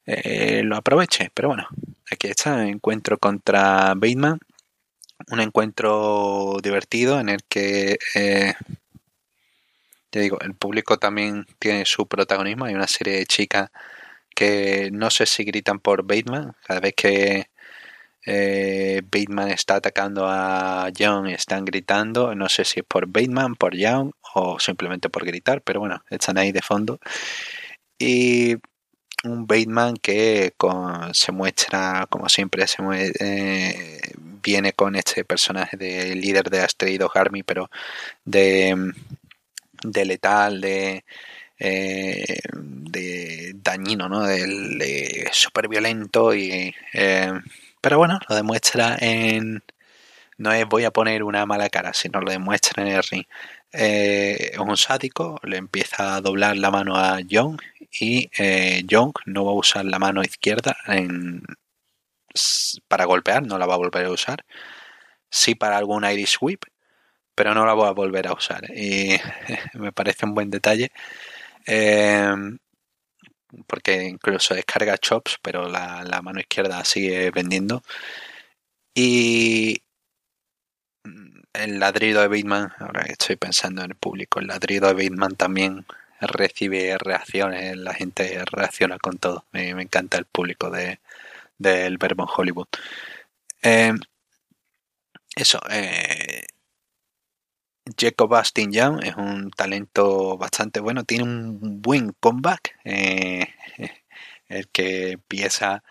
eh, 0.06 0.62
lo 0.64 0.76
aproveche. 0.76 1.30
Pero 1.34 1.48
bueno, 1.48 1.68
aquí 2.10 2.28
está, 2.28 2.66
encuentro 2.66 3.18
contra 3.18 3.94
Bateman 3.94 4.38
un 5.30 5.40
encuentro 5.40 6.56
divertido 6.62 7.20
en 7.20 7.28
el 7.28 7.42
que, 7.48 7.98
eh, 8.14 8.54
te 10.10 10.20
digo, 10.20 10.38
el 10.40 10.54
público 10.54 10.98
también 10.98 11.46
tiene 11.58 11.84
su 11.84 12.06
protagonismo. 12.06 12.64
Hay 12.64 12.74
una 12.74 12.86
serie 12.86 13.16
de 13.18 13.26
chicas 13.26 13.70
que 14.34 14.90
no 14.92 15.10
sé 15.10 15.26
si 15.26 15.44
gritan 15.44 15.80
por 15.80 16.04
Bateman. 16.04 16.54
Cada 16.64 16.80
vez 16.80 16.94
que 16.94 17.50
eh, 18.26 19.02
Bateman 19.04 19.50
está 19.50 19.76
atacando 19.76 20.26
a 20.28 20.90
Young 20.90 21.28
están 21.28 21.64
gritando. 21.64 22.34
No 22.34 22.48
sé 22.48 22.64
si 22.64 22.80
es 22.80 22.86
por 22.86 23.06
Bateman, 23.06 23.56
por 23.56 23.74
Young 23.76 24.12
o 24.34 24.58
simplemente 24.60 25.08
por 25.10 25.24
gritar, 25.26 25.62
pero 25.62 25.80
bueno, 25.80 26.02
están 26.10 26.38
ahí 26.38 26.52
de 26.52 26.62
fondo. 26.62 26.98
Y 27.98 28.56
un 29.24 29.46
Bateman 29.46 29.96
que 29.96 30.54
se 31.12 31.32
muestra, 31.32 32.06
como 32.08 32.28
siempre, 32.28 32.66
se 32.66 32.82
eh, 33.20 34.00
viene 34.42 34.72
con 34.72 34.96
este 34.96 35.24
personaje 35.24 35.76
de 35.76 36.14
líder 36.14 36.50
de 36.50 36.60
Asteroido 36.60 37.10
Army, 37.14 37.42
pero 37.42 37.70
de, 38.24 38.92
de 39.82 40.04
letal, 40.04 40.60
de, 40.60 41.04
eh, 41.58 42.38
de 42.52 43.52
dañino, 43.56 44.08
¿no? 44.08 44.24
De, 44.24 45.28
súper 45.32 45.68
violento 45.68 46.34
y... 46.34 46.74
Eh, 46.92 47.32
pero 47.80 47.98
bueno, 47.98 48.18
lo 48.28 48.34
demuestra 48.34 48.96
en... 49.00 49.62
No 50.36 50.52
es 50.52 50.66
voy 50.66 50.84
a 50.84 50.92
poner 50.92 51.24
una 51.24 51.46
mala 51.46 51.68
cara, 51.68 51.92
sino 51.92 52.20
lo 52.20 52.30
demuestra 52.30 52.82
en 52.82 52.88
el. 52.92 53.26
Eh, 53.72 54.50
es 54.52 54.58
un 54.58 54.76
sádico, 54.76 55.38
le 55.42 55.56
empieza 55.58 56.16
a 56.16 56.20
doblar 56.20 56.56
la 56.56 56.70
mano 56.70 56.96
a 56.96 57.20
Young 57.20 57.60
y 58.00 58.30
eh, 58.38 58.82
Young 58.86 59.12
no 59.26 59.44
va 59.44 59.52
a 59.52 59.54
usar 59.54 59.84
la 59.84 59.98
mano 59.98 60.22
izquierda 60.22 60.76
para 62.88 63.04
golpear, 63.04 63.46
no 63.46 63.58
la 63.58 63.66
va 63.66 63.74
a 63.74 63.78
volver 63.78 64.06
a 64.06 64.10
usar. 64.10 64.44
Sí 65.30 65.54
para 65.54 65.76
algún 65.78 66.04
Irish 66.04 66.38
Whip, 66.40 66.64
pero 67.34 67.54
no 67.54 67.66
la 67.66 67.74
voy 67.74 67.88
a 67.88 67.92
volver 67.92 68.28
a 68.28 68.34
usar. 68.34 68.64
Y 68.74 69.16
me 69.74 69.92
parece 69.92 70.26
un 70.26 70.34
buen 70.34 70.50
detalle. 70.50 70.90
Em, 71.66 72.58
porque 73.66 74.04
incluso 74.04 74.54
descarga 74.54 74.98
chops, 74.98 75.38
pero 75.42 75.68
la, 75.68 76.04
la, 76.04 76.22
mano 76.22 76.40
izquierda 76.40 76.84
sigue 76.84 77.30
vendiendo. 77.30 77.82
Y 78.94 79.82
el 81.58 81.78
ladrido 81.78 82.20
de 82.22 82.28
Bateman, 82.28 82.72
ahora 82.78 83.02
estoy 83.02 83.36
pensando 83.36 83.82
en 83.82 83.90
el 83.90 83.96
público, 83.96 84.40
el 84.40 84.46
ladrido 84.46 84.88
de 84.88 84.94
Bateman 84.94 85.36
también 85.36 85.86
recibe 86.20 86.96
reacciones, 86.98 87.76
la 87.76 87.94
gente 87.94 88.42
reacciona 88.46 88.98
con 88.98 89.18
todo. 89.18 89.44
Me, 89.52 89.70
encanta 89.70 90.18
el 90.18 90.24
público 90.24 90.70
de, 90.70 91.00
del 91.58 91.98
verbo 91.98 92.24
en 92.24 92.28
Hollywood. 92.34 92.68
Eh, 93.62 93.92
eso, 95.36 95.60
eh, 95.70 96.46
Jacob 97.96 98.34
Astin 98.34 98.72
Young 98.72 99.02
es 99.04 99.16
un 99.16 99.50
talento 99.50 100.36
bastante 100.36 100.80
bueno, 100.80 101.04
tiene 101.04 101.24
un 101.24 101.80
buen 101.80 102.12
comeback, 102.20 102.78
eh, 102.84 103.48
el 104.48 104.68
que 104.68 105.12
empieza 105.12 105.82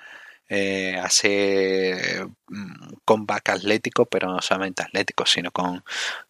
eh, 0.49 0.95
hacer 0.97 2.27
un 2.49 2.99
comeback 3.05 3.49
atlético, 3.49 4.05
pero 4.05 4.29
no 4.29 4.41
solamente 4.41 4.83
atlético, 4.83 5.25
sino 5.25 5.51
con, 5.51 5.83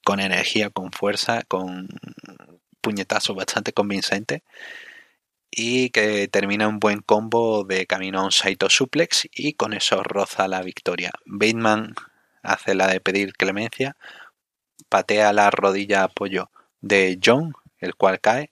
con 0.04 0.20
energía, 0.20 0.70
con 0.70 0.92
fuerza, 0.92 1.44
con 1.44 1.88
puñetazos 2.82 3.36
bastante 3.36 3.74
convincentes 3.74 4.42
y 5.52 5.90
que 5.90 6.28
termina 6.28 6.68
un 6.68 6.80
buen 6.80 7.00
combo 7.02 7.64
de 7.64 7.86
camino 7.86 8.20
a 8.20 8.26
un 8.26 8.32
Saito 8.32 8.70
Suplex 8.70 9.28
y 9.32 9.54
con 9.54 9.74
eso 9.74 10.04
roza 10.04 10.48
la 10.48 10.62
victoria. 10.62 11.12
Bateman 11.26 11.96
hace 12.44 12.76
la 12.76 12.88
de 12.88 13.00
pedir 13.00 13.34
clemencia, 13.34 13.98
patea 14.90 15.34
la 15.34 15.50
rodilla 15.52 16.04
apoyo 16.04 16.52
de 16.82 17.20
John, 17.24 17.54
el 17.80 17.96
cual 17.96 18.20
cae. 18.20 18.52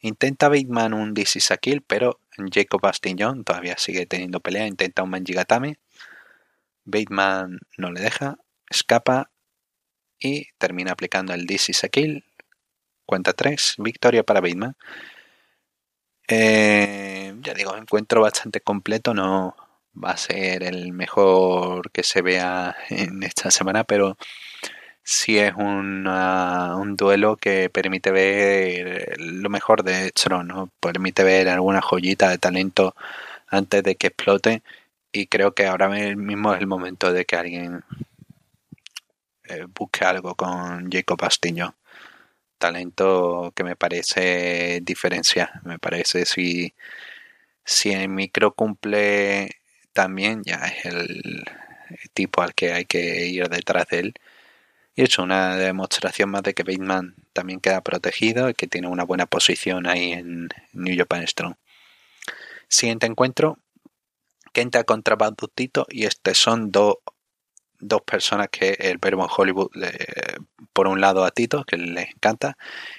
Intenta 0.00 0.48
Bateman 0.48 0.94
un 0.94 1.14
DC 1.14 1.40
Kill, 1.58 1.82
pero 1.82 2.20
Jacob 2.50 2.84
Astin 2.86 3.16
John 3.18 3.44
todavía 3.44 3.76
sigue 3.78 4.06
teniendo 4.06 4.40
pelea, 4.40 4.66
intenta 4.66 5.02
un 5.02 5.10
Manjigatame. 5.10 5.78
Bateman 6.84 7.58
no 7.76 7.90
le 7.90 8.00
deja, 8.00 8.38
escapa 8.70 9.30
y 10.18 10.48
termina 10.58 10.92
aplicando 10.92 11.34
el 11.34 11.46
DC 11.46 11.90
Kill. 11.90 12.24
Cuenta 13.04 13.32
3, 13.32 13.76
victoria 13.78 14.22
para 14.24 14.40
Bateman. 14.40 14.76
Eh, 16.28 17.34
ya 17.40 17.54
digo, 17.54 17.76
encuentro 17.76 18.20
bastante 18.20 18.60
completo, 18.60 19.14
no 19.14 19.54
va 20.02 20.10
a 20.10 20.16
ser 20.16 20.62
el 20.64 20.92
mejor 20.92 21.90
que 21.92 22.02
se 22.02 22.22
vea 22.22 22.76
en 22.90 23.22
esta 23.22 23.50
semana, 23.50 23.84
pero 23.84 24.16
sí 25.06 25.38
es 25.38 25.54
un 25.54 26.96
duelo 26.96 27.36
que 27.36 27.70
permite 27.70 28.10
ver 28.10 29.16
lo 29.20 29.48
mejor 29.50 29.84
de 29.84 30.10
Tron, 30.12 30.48
¿no? 30.48 30.70
permite 30.80 31.22
ver 31.22 31.48
alguna 31.48 31.80
joyita 31.80 32.28
de 32.28 32.38
talento 32.38 32.96
antes 33.48 33.84
de 33.84 33.94
que 33.96 34.08
explote 34.08 34.62
y 35.12 35.28
creo 35.28 35.54
que 35.54 35.66
ahora 35.66 35.88
mismo 35.88 36.52
es 36.52 36.60
el 36.60 36.66
momento 36.66 37.12
de 37.12 37.24
que 37.24 37.36
alguien 37.36 37.84
eh, 39.44 39.66
busque 39.74 40.04
algo 40.04 40.34
con 40.34 40.90
Jacob 40.90 41.24
Astiño 41.24 41.74
talento 42.58 43.52
que 43.54 43.64
me 43.64 43.76
parece 43.76 44.80
diferenciar. 44.82 45.60
Me 45.64 45.78
parece 45.78 46.24
si, 46.26 46.74
si 47.64 47.92
el 47.92 48.08
micro 48.08 48.52
cumple 48.54 49.50
también, 49.92 50.42
ya 50.44 50.56
es 50.66 50.86
el 50.86 51.44
tipo 52.14 52.42
al 52.42 52.54
que 52.54 52.72
hay 52.72 52.84
que 52.86 53.26
ir 53.26 53.48
detrás 53.48 53.86
de 53.88 53.98
él. 54.00 54.14
Y 54.96 55.02
es 55.02 55.18
una 55.18 55.56
demostración 55.56 56.30
más 56.30 56.42
de 56.42 56.54
que 56.54 56.62
Bateman 56.62 57.14
también 57.34 57.60
queda 57.60 57.82
protegido 57.82 58.48
y 58.48 58.54
que 58.54 58.66
tiene 58.66 58.88
una 58.88 59.04
buena 59.04 59.26
posición 59.26 59.86
ahí 59.86 60.12
en 60.12 60.48
New 60.72 60.96
Japan 60.96 61.26
Strong. 61.26 61.54
Siguiente 62.66 63.06
encuentro, 63.06 63.58
Kenta 64.52 64.84
contra 64.84 65.16
Badutito 65.16 65.86
y 65.90 66.06
este 66.06 66.34
son 66.34 66.72
dos 66.72 66.96
dos 67.78 68.02
personas 68.02 68.48
que 68.50 68.70
el 68.78 68.98
verbo 68.98 69.24
en 69.24 69.30
Hollywood, 69.34 69.70
por 70.72 70.88
un 70.88 71.00
lado 71.00 71.24
a 71.24 71.30
Tito, 71.30 71.64
que 71.64 71.76
le 71.76 72.10
encanta, 72.14 72.56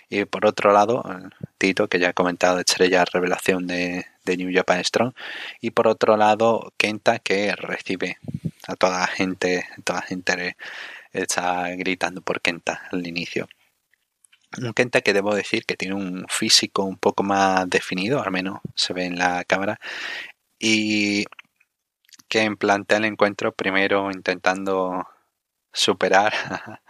y 0.09 0.25
por 0.25 0.45
otro 0.45 0.71
lado, 0.71 1.03
Tito, 1.57 1.87
que 1.87 1.99
ya 1.99 2.09
he 2.09 2.13
comentado, 2.13 2.59
estrella 2.59 3.05
revelación 3.05 3.67
de, 3.67 4.05
de 4.25 4.37
New 4.37 4.51
Japan 4.53 4.83
Strong, 4.83 5.13
y 5.61 5.71
por 5.71 5.87
otro 5.87 6.17
lado, 6.17 6.73
Kenta, 6.77 7.19
que 7.19 7.55
recibe 7.55 8.17
a 8.67 8.75
toda 8.75 9.07
gente, 9.07 9.65
toda 9.83 10.01
la 10.01 10.05
gente 10.05 10.57
está 11.21 11.69
gritando 11.75 12.21
por 12.21 12.41
Kenta 12.41 12.83
al 12.91 13.05
inicio. 13.07 13.47
Un 14.57 14.73
Kenta 14.73 15.01
que 15.01 15.13
debo 15.13 15.35
decir 15.35 15.65
que 15.65 15.75
tiene 15.75 15.95
un 15.95 16.25
físico 16.29 16.83
un 16.83 16.97
poco 16.97 17.23
más 17.23 17.69
definido, 17.69 18.21
al 18.23 18.31
menos 18.31 18.59
se 18.75 18.93
ve 18.93 19.05
en 19.05 19.17
la 19.17 19.43
cámara, 19.45 19.79
y 20.59 21.25
que 22.27 22.49
plantea 22.57 22.97
el 22.97 23.05
encuentro 23.05 23.53
primero 23.53 24.11
intentando 24.11 25.05
superar 25.73 26.33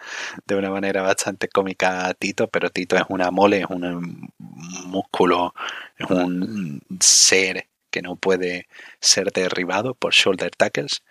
de 0.45 0.55
una 0.55 0.69
manera 0.69 1.01
bastante 1.01 1.49
cómica 1.49 2.07
a 2.07 2.13
Tito, 2.13 2.47
pero 2.47 2.69
Tito 2.69 2.95
es 2.95 3.03
una 3.09 3.31
mole, 3.31 3.59
es 3.61 3.65
un 3.69 4.31
músculo, 4.37 5.53
es 5.97 6.09
un 6.09 6.81
ser 6.99 7.67
que 7.91 8.01
no 8.01 8.15
puede 8.15 8.67
ser 9.01 9.31
derribado 9.31 9.93
por 9.95 10.13
shoulder 10.13 10.51
tackles. 10.55 11.03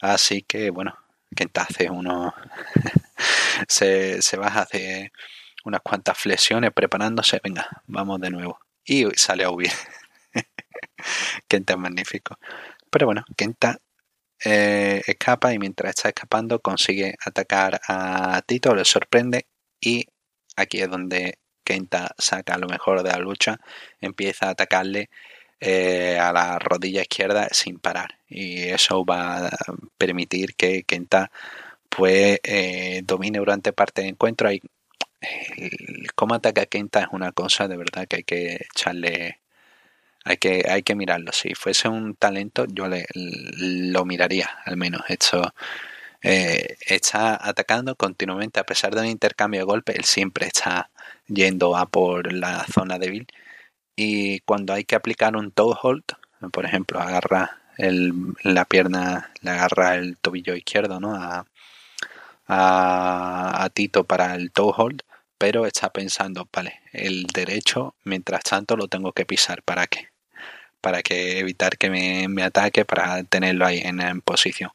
Así 0.00 0.42
que 0.42 0.70
bueno, 0.70 0.96
Kenta 1.34 1.62
hace 1.62 1.90
uno 1.90 2.34
se, 3.68 4.22
se 4.22 4.36
baja 4.36 4.62
hace 4.62 5.12
unas 5.64 5.80
cuantas 5.82 6.18
flexiones 6.18 6.72
preparándose, 6.72 7.40
venga, 7.42 7.66
vamos 7.86 8.20
de 8.20 8.30
nuevo. 8.30 8.58
Y 8.84 9.04
sale 9.16 9.44
a 9.44 9.50
huir. 9.50 9.72
Kenta 11.48 11.72
es 11.74 11.78
magnífico. 11.78 12.38
Pero 12.90 13.06
bueno, 13.06 13.24
Kenta 13.36 13.78
eh, 14.44 15.02
escapa 15.06 15.52
y 15.52 15.58
mientras 15.58 15.90
está 15.90 16.08
escapando 16.08 16.60
consigue 16.60 17.14
atacar 17.24 17.80
a 17.88 18.42
Tito, 18.46 18.74
le 18.74 18.84
sorprende 18.84 19.46
y 19.80 20.06
aquí 20.56 20.80
es 20.80 20.90
donde 20.90 21.38
Kenta 21.64 22.14
saca 22.18 22.58
lo 22.58 22.68
mejor 22.68 23.02
de 23.02 23.10
la 23.10 23.18
lucha, 23.18 23.58
empieza 24.00 24.48
a 24.48 24.50
atacarle 24.50 25.08
eh, 25.60 26.18
a 26.18 26.32
la 26.32 26.58
rodilla 26.58 27.02
izquierda 27.02 27.48
sin 27.52 27.78
parar 27.78 28.18
y 28.28 28.62
eso 28.62 29.04
va 29.04 29.48
a 29.48 29.50
permitir 29.98 30.54
que 30.56 30.84
Kenta 30.84 31.30
pues 31.88 32.40
eh, 32.42 33.02
domine 33.04 33.38
durante 33.38 33.72
parte 33.72 34.02
del 34.02 34.10
encuentro 34.12 34.50
y 34.52 34.60
cómo 36.14 36.34
ataca 36.34 36.66
Kenta 36.66 37.00
es 37.02 37.08
una 37.12 37.32
cosa 37.32 37.68
de 37.68 37.76
verdad 37.76 38.06
que 38.08 38.16
hay 38.16 38.24
que 38.24 38.66
echarle 38.74 39.40
hay 40.24 40.38
que, 40.38 40.64
hay 40.68 40.82
que 40.82 40.94
mirarlo. 40.94 41.32
Si 41.32 41.54
fuese 41.54 41.88
un 41.88 42.14
talento, 42.16 42.66
yo 42.66 42.88
le, 42.88 43.06
lo 43.14 44.04
miraría, 44.04 44.48
al 44.64 44.76
menos. 44.76 45.02
Esto 45.08 45.54
eh, 46.22 46.76
está 46.86 47.38
atacando 47.46 47.96
continuamente, 47.96 48.60
a 48.60 48.64
pesar 48.64 48.94
de 48.94 49.02
un 49.02 49.06
intercambio 49.08 49.60
de 49.60 49.64
golpes, 49.66 49.96
él 49.96 50.04
siempre 50.04 50.46
está 50.46 50.90
yendo 51.26 51.76
a 51.76 51.86
por 51.86 52.32
la 52.32 52.64
zona 52.72 52.98
débil. 52.98 53.26
Y 53.96 54.40
cuando 54.40 54.72
hay 54.72 54.84
que 54.84 54.96
aplicar 54.96 55.36
un 55.36 55.50
toe 55.50 55.76
hold, 55.80 56.04
por 56.52 56.64
ejemplo, 56.64 57.00
agarra 57.00 57.58
la 57.76 58.64
pierna, 58.64 59.32
le 59.40 59.50
agarra 59.50 59.96
el 59.96 60.16
tobillo 60.18 60.54
izquierdo 60.54 61.00
¿no? 61.00 61.14
a, 62.48 63.68
Tito 63.72 64.04
para 64.04 64.34
el 64.34 64.52
toe 64.52 64.72
hold, 64.76 65.02
pero 65.38 65.66
está 65.66 65.90
pensando, 65.92 66.48
vale, 66.52 66.80
el 66.92 67.24
derecho, 67.26 67.94
mientras 68.04 68.44
tanto 68.44 68.76
lo 68.76 68.88
tengo 68.88 69.12
que 69.12 69.26
pisar, 69.26 69.62
¿para 69.62 69.86
qué? 69.86 70.08
para 70.84 71.02
que 71.02 71.38
evitar 71.38 71.78
que 71.78 71.88
me, 71.88 72.42
ataque, 72.42 72.84
para 72.84 73.24
tenerlo 73.24 73.64
ahí 73.64 73.80
en, 73.82 74.20
posición. 74.20 74.70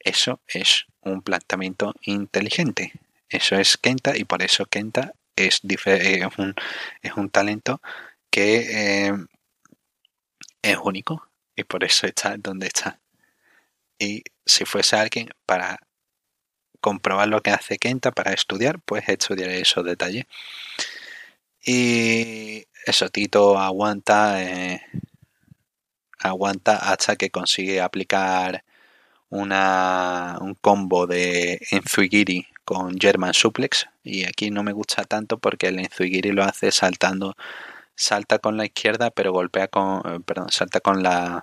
Eso 0.00 0.40
es 0.48 0.86
un 1.02 1.20
planteamiento 1.20 1.94
inteligente. 2.00 2.92
Eso 3.28 3.56
es 3.56 3.76
Kenta 3.76 4.16
y 4.16 4.24
por 4.24 4.42
eso 4.42 4.64
Kenta 4.64 5.12
es, 5.36 5.60
es, 5.62 6.38
un, 6.38 6.54
es 7.02 7.12
un 7.12 7.28
talento 7.28 7.82
que 8.30 9.08
eh, 9.08 9.12
es 10.62 10.78
único 10.82 11.28
y 11.56 11.64
por 11.64 11.84
eso 11.84 12.06
está 12.06 12.36
donde 12.38 12.66
está. 12.68 13.00
Y 13.98 14.22
si 14.46 14.64
fuese 14.64 14.96
alguien 14.96 15.30
para 15.46 15.80
comprobar 16.80 17.28
lo 17.28 17.42
que 17.42 17.50
hace 17.50 17.78
Kenta, 17.78 18.12
para 18.12 18.32
estudiar, 18.32 18.80
pues 18.80 19.08
estudiaré 19.08 19.60
esos 19.60 19.84
detalles. 19.84 20.26
Y 21.64 22.66
eso, 22.86 23.08
Tito 23.10 23.58
aguanta 23.58 24.42
eh, 24.42 24.82
aguanta 26.20 26.76
hasta 26.76 27.16
que 27.16 27.30
consigue 27.30 27.80
aplicar 27.80 28.64
una, 29.30 30.38
un 30.40 30.54
combo 30.54 31.06
de 31.06 31.60
Enzuigiri 31.70 32.46
con 32.64 32.98
German 32.98 33.34
Suplex 33.34 33.86
y 34.02 34.24
aquí 34.24 34.50
no 34.50 34.62
me 34.62 34.72
gusta 34.72 35.04
tanto 35.04 35.38
porque 35.38 35.68
el 35.68 35.78
Enzuigiri 35.78 36.32
lo 36.32 36.44
hace 36.44 36.70
saltando 36.70 37.36
salta 37.98 38.38
con 38.38 38.56
la 38.56 38.64
izquierda 38.64 39.10
pero 39.10 39.32
golpea 39.32 39.68
con 39.68 40.00
eh, 40.06 40.20
perdón 40.24 40.50
salta 40.50 40.80
con 40.80 41.02
la 41.02 41.42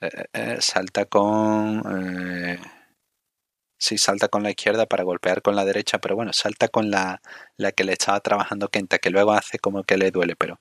eh, 0.00 0.24
eh, 0.32 0.56
salta 0.60 1.04
con 1.06 1.82
sí 3.78 3.96
salta 3.96 4.28
con 4.28 4.42
la 4.42 4.50
izquierda 4.50 4.86
para 4.86 5.04
golpear 5.04 5.40
con 5.40 5.54
la 5.54 5.64
derecha 5.64 5.98
pero 5.98 6.16
bueno 6.16 6.32
salta 6.32 6.68
con 6.68 6.90
la, 6.90 7.20
la 7.56 7.72
que 7.72 7.84
le 7.84 7.92
estaba 7.92 8.20
trabajando 8.20 8.68
Kenta 8.70 8.98
que 8.98 9.10
luego 9.10 9.32
hace 9.32 9.58
como 9.60 9.84
que 9.84 9.96
le 9.96 10.10
duele 10.10 10.34
pero 10.36 10.58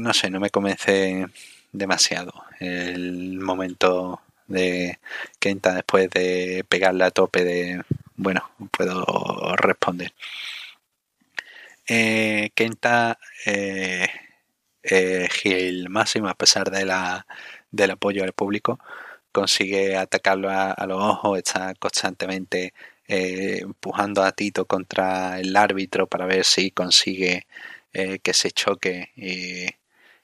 no 0.00 0.14
sé 0.14 0.30
no 0.30 0.40
me 0.40 0.50
convence 0.50 1.26
demasiado 1.72 2.32
el 2.60 3.40
momento 3.40 4.22
de 4.46 4.98
Kenta 5.38 5.74
después 5.74 6.10
de 6.10 6.64
pegarle 6.68 7.04
a 7.04 7.10
tope 7.10 7.44
de, 7.44 7.82
bueno, 8.16 8.50
puedo 8.72 9.54
responder. 9.56 10.12
Eh, 11.92 12.50
Kenta 12.54 13.18
eh, 13.46 14.06
eh, 14.84 15.28
máximo 15.88 16.28
a 16.28 16.34
pesar 16.34 16.70
de 16.70 16.84
la, 16.84 17.26
del 17.72 17.90
apoyo 17.90 18.22
del 18.22 18.32
público 18.32 18.78
consigue 19.32 19.96
atacarlo 19.96 20.50
a, 20.50 20.76
los 20.86 21.02
ojos 21.02 21.38
está 21.38 21.74
constantemente 21.74 22.74
eh, 23.08 23.58
empujando 23.62 24.22
a 24.22 24.30
Tito 24.30 24.66
contra 24.66 25.40
el 25.40 25.56
árbitro 25.56 26.06
para 26.06 26.26
ver 26.26 26.44
si 26.44 26.70
consigue 26.70 27.46
que 28.22 28.34
se 28.34 28.52
choque 28.52 29.10
y 29.16 29.66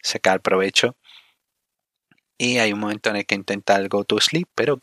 sacar 0.01 0.41
provecho. 0.41 0.97
Y 2.39 2.59
hay 2.59 2.73
un 2.73 2.81
momento 2.81 3.11
en 3.11 3.17
el 3.17 3.27
que 3.27 3.35
intenta 3.35 3.77
el 3.77 3.89
go 3.89 4.05
to 4.05 4.21
sleep, 4.21 4.49
pero 4.55 4.79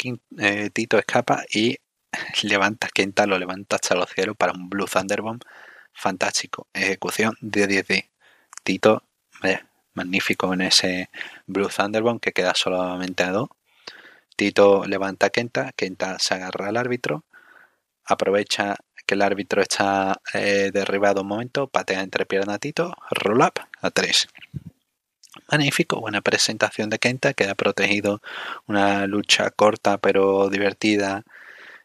Tito 0.73 0.97
escapa 0.97 1.45
y 1.53 1.77
levanta, 2.43 2.89
Kenta 2.93 3.25
lo 3.25 3.37
levanta 3.39 3.77
hasta 3.77 3.95
los 3.95 4.09
cielos 4.09 4.35
para 4.37 4.51
un 4.53 4.69
Blue 4.69 4.85
Thunderbomb 4.85 5.41
fantástico. 5.93 6.67
Ejecución 6.73 7.35
de 7.41 7.67
10 7.67 7.87
de 7.87 8.09
Tito, 8.63 9.03
magnífico 9.93 10.53
en 10.53 10.61
ese 10.61 11.09
Blue 11.47 11.69
Thunderbomb 11.69 12.19
que 12.19 12.31
queda 12.31 12.53
solamente 12.55 13.23
a 13.23 13.31
2. 13.31 13.49
Tito 14.35 14.85
levanta 14.85 15.27
a 15.27 15.29
Kenta, 15.29 15.71
Kenta 15.73 16.17
se 16.19 16.33
agarra 16.35 16.67
al 16.69 16.77
árbitro, 16.77 17.23
aprovecha 18.05 18.75
que 19.05 19.15
el 19.15 19.21
árbitro 19.21 19.61
está 19.61 20.21
eh, 20.33 20.71
derribado 20.73 21.21
un 21.21 21.27
momento, 21.27 21.67
patea 21.67 22.01
entre 22.01 22.25
piernas 22.25 22.55
a 22.55 22.59
Tito, 22.59 22.95
roll 23.11 23.41
up 23.41 23.59
a 23.81 23.91
3 23.91 24.27
magnífico, 25.51 25.99
buena 25.99 26.21
presentación 26.21 26.89
de 26.89 26.99
Kenta, 26.99 27.33
queda 27.33 27.55
protegido, 27.55 28.21
una 28.67 29.07
lucha 29.07 29.49
corta 29.51 29.97
pero 29.97 30.49
divertida 30.49 31.23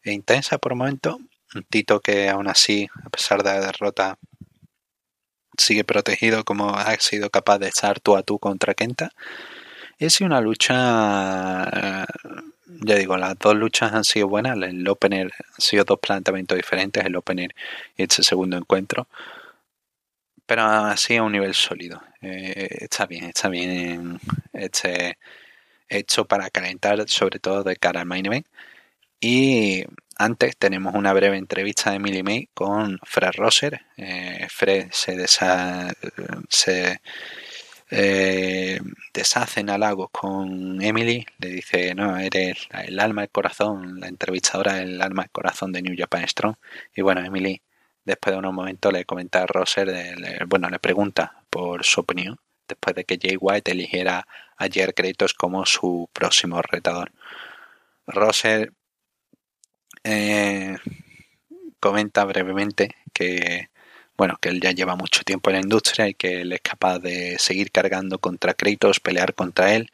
e 0.02 0.12
intensa 0.12 0.58
por 0.58 0.74
momento. 0.74 1.18
Un 1.54 1.64
Tito 1.64 2.00
que 2.00 2.28
aún 2.28 2.48
así, 2.48 2.88
a 3.04 3.10
pesar 3.10 3.42
de 3.42 3.50
la 3.50 3.60
derrota, 3.60 4.18
sigue 5.56 5.84
protegido 5.84 6.44
como 6.44 6.76
ha 6.76 6.96
sido 7.00 7.30
capaz 7.30 7.58
de 7.58 7.68
estar 7.68 8.00
tú 8.00 8.16
a 8.16 8.22
tú 8.22 8.38
contra 8.38 8.74
Kenta. 8.74 9.10
Es 9.98 10.20
una 10.20 10.40
lucha, 10.40 11.64
eh, 11.64 12.06
ya 12.66 12.94
digo, 12.94 13.16
las 13.16 13.38
dos 13.38 13.56
luchas 13.56 13.92
han 13.92 14.04
sido 14.04 14.28
buenas. 14.28 14.56
El 14.56 14.86
opener 14.88 15.32
han 15.38 15.60
sido 15.60 15.84
dos 15.84 15.98
planteamientos 16.00 16.56
diferentes, 16.56 17.04
el 17.04 17.16
opener 17.16 17.54
y 17.96 18.04
este 18.04 18.22
segundo 18.22 18.56
encuentro 18.56 19.08
pero 20.48 20.62
así 20.62 21.16
a 21.16 21.22
un 21.22 21.32
nivel 21.32 21.52
sólido. 21.54 22.02
Eh, 22.22 22.68
está 22.80 23.04
bien, 23.04 23.24
está 23.26 23.50
bien 23.50 24.18
este, 24.54 25.18
hecho 25.90 26.26
para 26.26 26.48
calentar, 26.48 27.06
sobre 27.08 27.38
todo 27.38 27.62
de 27.64 27.76
cara 27.76 28.00
al 28.00 28.06
main 28.06 28.24
event. 28.26 28.46
Y 29.20 29.84
antes 30.18 30.56
tenemos 30.56 30.94
una 30.94 31.12
breve 31.12 31.36
entrevista 31.36 31.90
de 31.90 31.96
Emily 31.96 32.22
May 32.22 32.48
con 32.54 32.98
Fred 33.04 33.32
Rosser. 33.36 33.80
Eh, 33.96 34.46
Fred 34.50 34.88
se, 34.92 35.26
se 36.48 37.00
eh, 37.90 38.80
deshace 39.14 39.60
en 39.60 39.70
halagos 39.70 40.10
con 40.10 40.82
Emily. 40.82 41.24
Le 41.38 41.48
dice, 41.48 41.94
no, 41.94 42.18
eres 42.18 42.68
el 42.72 42.98
alma, 43.00 43.22
el 43.22 43.30
corazón, 43.30 44.00
la 44.00 44.08
entrevistadora, 44.08 44.82
el 44.82 45.00
alma, 45.00 45.22
el 45.24 45.30
corazón 45.30 45.72
de 45.72 45.82
New 45.82 45.94
Japan 45.96 46.26
Strong. 46.28 46.56
Y 46.94 47.02
bueno, 47.02 47.24
Emily 47.24 47.62
Después 48.08 48.32
de 48.32 48.38
unos 48.38 48.54
momentos 48.54 48.90
le 48.90 49.04
comenta 49.04 49.42
a 49.42 49.46
Rosser, 49.46 50.16
bueno, 50.46 50.70
le 50.70 50.78
pregunta 50.78 51.42
por 51.50 51.84
su 51.84 52.00
opinión, 52.00 52.40
después 52.66 52.96
de 52.96 53.04
que 53.04 53.18
Jay 53.20 53.36
White 53.38 53.72
eligiera 53.72 54.26
a 54.56 54.66
Jer 54.66 54.94
Kratos 54.94 55.34
como 55.34 55.66
su 55.66 56.08
próximo 56.14 56.62
retador. 56.62 57.12
Rosser 58.06 58.72
eh, 60.04 60.76
comenta 61.80 62.24
brevemente 62.24 62.94
que 63.12 63.68
bueno, 64.18 64.36
que 64.40 64.48
él 64.48 64.60
ya 64.60 64.72
lleva 64.72 64.96
mucho 64.96 65.22
tiempo 65.22 65.50
en 65.50 65.56
la 65.56 65.62
industria 65.62 66.08
y 66.08 66.14
que 66.14 66.40
él 66.40 66.52
es 66.52 66.60
capaz 66.60 66.98
de 66.98 67.38
seguir 67.38 67.70
cargando 67.70 68.18
contra 68.18 68.52
Kratos, 68.52 68.98
pelear 68.98 69.32
contra 69.34 69.74
él 69.74 69.92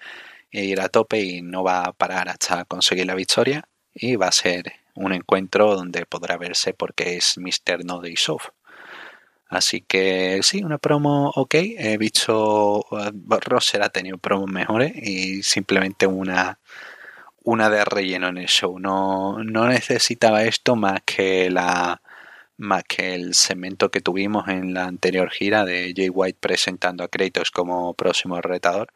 e 0.51 0.65
ir 0.65 0.81
a 0.81 0.89
tope 0.89 1.21
y 1.21 1.43
no 1.43 1.63
va 1.63 1.83
a 1.85 1.93
parar 1.93 2.31
hasta 2.31 2.65
conseguir 2.65 3.07
la 3.07 3.15
victoria 3.15 3.69
y 3.95 4.17
va 4.17 4.29
a 4.29 4.33
ser 4.33 4.73
un 4.95 5.13
encuentro 5.13 5.77
donde 5.77 6.07
podrá 6.07 6.39
verse 6.39 6.73
porque 6.73 7.17
es 7.17 7.37
Mr. 7.37 7.85
No 7.85 8.01
Days 8.01 8.29
Off. 8.31 8.49
Así 9.49 9.83
que 9.83 10.41
sí, 10.43 10.65
una 10.65 10.79
promo 10.79 11.31
ok. 11.35 11.55
He 11.55 11.99
visto 11.99 12.87
Rosser 13.29 13.83
ha 13.83 13.91
tenido 13.91 14.17
promos 14.19 14.51
mejores 14.51 14.93
y 14.97 15.43
simplemente 15.43 16.07
una 16.07 16.59
una 17.45 17.71
de 17.71 17.85
relleno 17.85 18.29
en 18.29 18.39
el 18.39 18.49
show. 18.49 18.79
No, 18.79 19.39
no 19.45 19.69
necesitaba 19.69 20.45
esto 20.45 20.77
más 20.77 21.03
que 21.05 21.51
la 21.51 22.03
más 22.57 22.85
que 22.85 23.15
el 23.15 23.35
segmento 23.35 23.91
que 23.91 24.01
tuvimos 24.01 24.49
en 24.49 24.75
la 24.75 24.85
anterior 24.85 25.31
gira 25.31 25.65
de 25.65 25.93
Jay 25.97 26.09
White 26.09 26.39
presentando 26.41 27.05
a 27.05 27.09
Kratos 27.09 27.51
como 27.51 27.95
próximo 27.95 28.41
retador. 28.41 28.93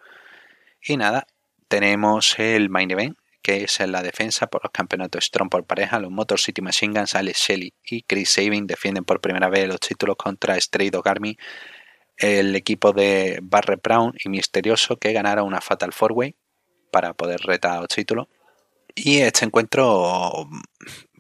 Y 0.83 0.97
nada, 0.97 1.27
tenemos 1.69 2.39
el 2.39 2.71
main 2.71 2.91
event 2.91 3.19
que 3.43 3.65
es 3.65 3.81
en 3.81 3.93
la 3.93 4.03
defensa 4.03 4.49
por 4.49 4.63
los 4.65 4.73
campeonatos 4.73 5.25
Strong 5.25 5.51
por 5.51 5.65
pareja. 5.65 5.99
Los 6.01 6.11
Motor 6.11 6.41
City 6.41 6.61
Machine 6.63 6.99
Guns, 6.99 7.15
Alex 7.15 7.39
Shelley 7.39 7.73
y 7.85 8.03
Chris 8.03 8.31
Sabin 8.31 8.67
defienden 8.67 9.05
por 9.05 9.21
primera 9.21 9.49
vez 9.49 9.67
los 9.69 9.81
títulos 9.81 10.17
contra 10.17 10.61
Stray 10.61 10.91
Dog 10.91 11.09
Army, 11.09 11.37
el 12.17 12.55
equipo 12.57 12.93
de 12.93 13.39
Barre 13.43 13.77
Brown 13.77 14.13
y 14.23 14.29
Misterioso 14.29 14.97
que 14.97 15.13
ganara 15.13 15.43
una 15.45 15.61
Fatal 15.61 15.93
Four 15.93 16.13
Way 16.13 16.37
para 16.91 17.15
poder 17.15 17.41
retar 17.41 17.81
los 17.81 17.89
títulos. 17.89 18.29
Y 19.05 19.21
este 19.21 19.45
encuentro 19.45 20.49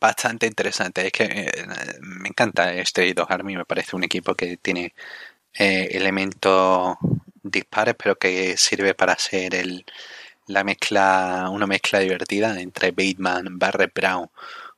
bastante 0.01 0.47
interesante. 0.47 1.07
Es 1.07 1.12
que 1.12 1.25
eh, 1.25 1.53
me 2.03 2.29
encanta 2.29 2.73
Stray 2.85 3.12
Dog 3.12 3.33
Army, 3.33 3.57
me 3.57 3.64
parece 3.64 3.97
un 3.97 4.05
equipo 4.05 4.35
que 4.35 4.57
tiene 4.57 4.95
eh, 5.55 5.88
elementos 5.93 6.97
dispares, 7.43 7.95
pero 7.97 8.17
que 8.19 8.57
sirve 8.57 8.95
para 8.95 9.17
ser 9.19 9.55
el, 9.55 9.85
la 10.47 10.64
mezcla, 10.64 11.49
una 11.51 11.67
mezcla 11.67 12.01
divertida 12.01 12.61
entre 12.61 12.91
Bateman, 12.93 13.59
Barrett 13.59 13.95
Brown 13.95 14.29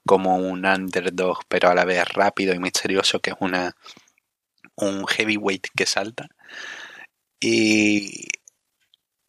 como 0.07 0.37
un 0.37 0.67
underdog, 0.67 1.41
pero 1.49 1.71
a 1.71 1.75
la 1.75 1.85
vez 1.85 2.07
rápido 2.09 2.55
y 2.55 2.59
misterioso, 2.59 3.21
que 3.21 3.31
es 3.31 3.37
una 3.41 3.77
un 4.77 5.07
heavyweight 5.07 5.69
que 5.77 5.87
salta. 5.87 6.29
Y 7.41 8.29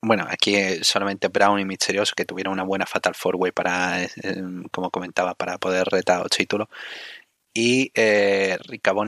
bueno, 0.02 0.26
aquí 0.30 0.56
solamente 0.84 1.28
Brown 1.28 1.60
y 1.60 1.66
Misterioso 1.66 2.14
que 2.16 2.26
tuvieron 2.26 2.54
una 2.54 2.64
buena 2.64 2.86
Fatal 2.86 3.14
Four 3.16 3.36
Way 3.38 3.52
para, 3.52 4.04
eh, 4.04 4.10
como 4.72 4.90
comentaba, 4.92 5.36
para 5.36 5.58
poder 5.60 5.88
retar 5.88 6.20
los 6.22 6.30
títulos. 6.30 6.68
Y 7.54 7.92
eh, 7.96 8.58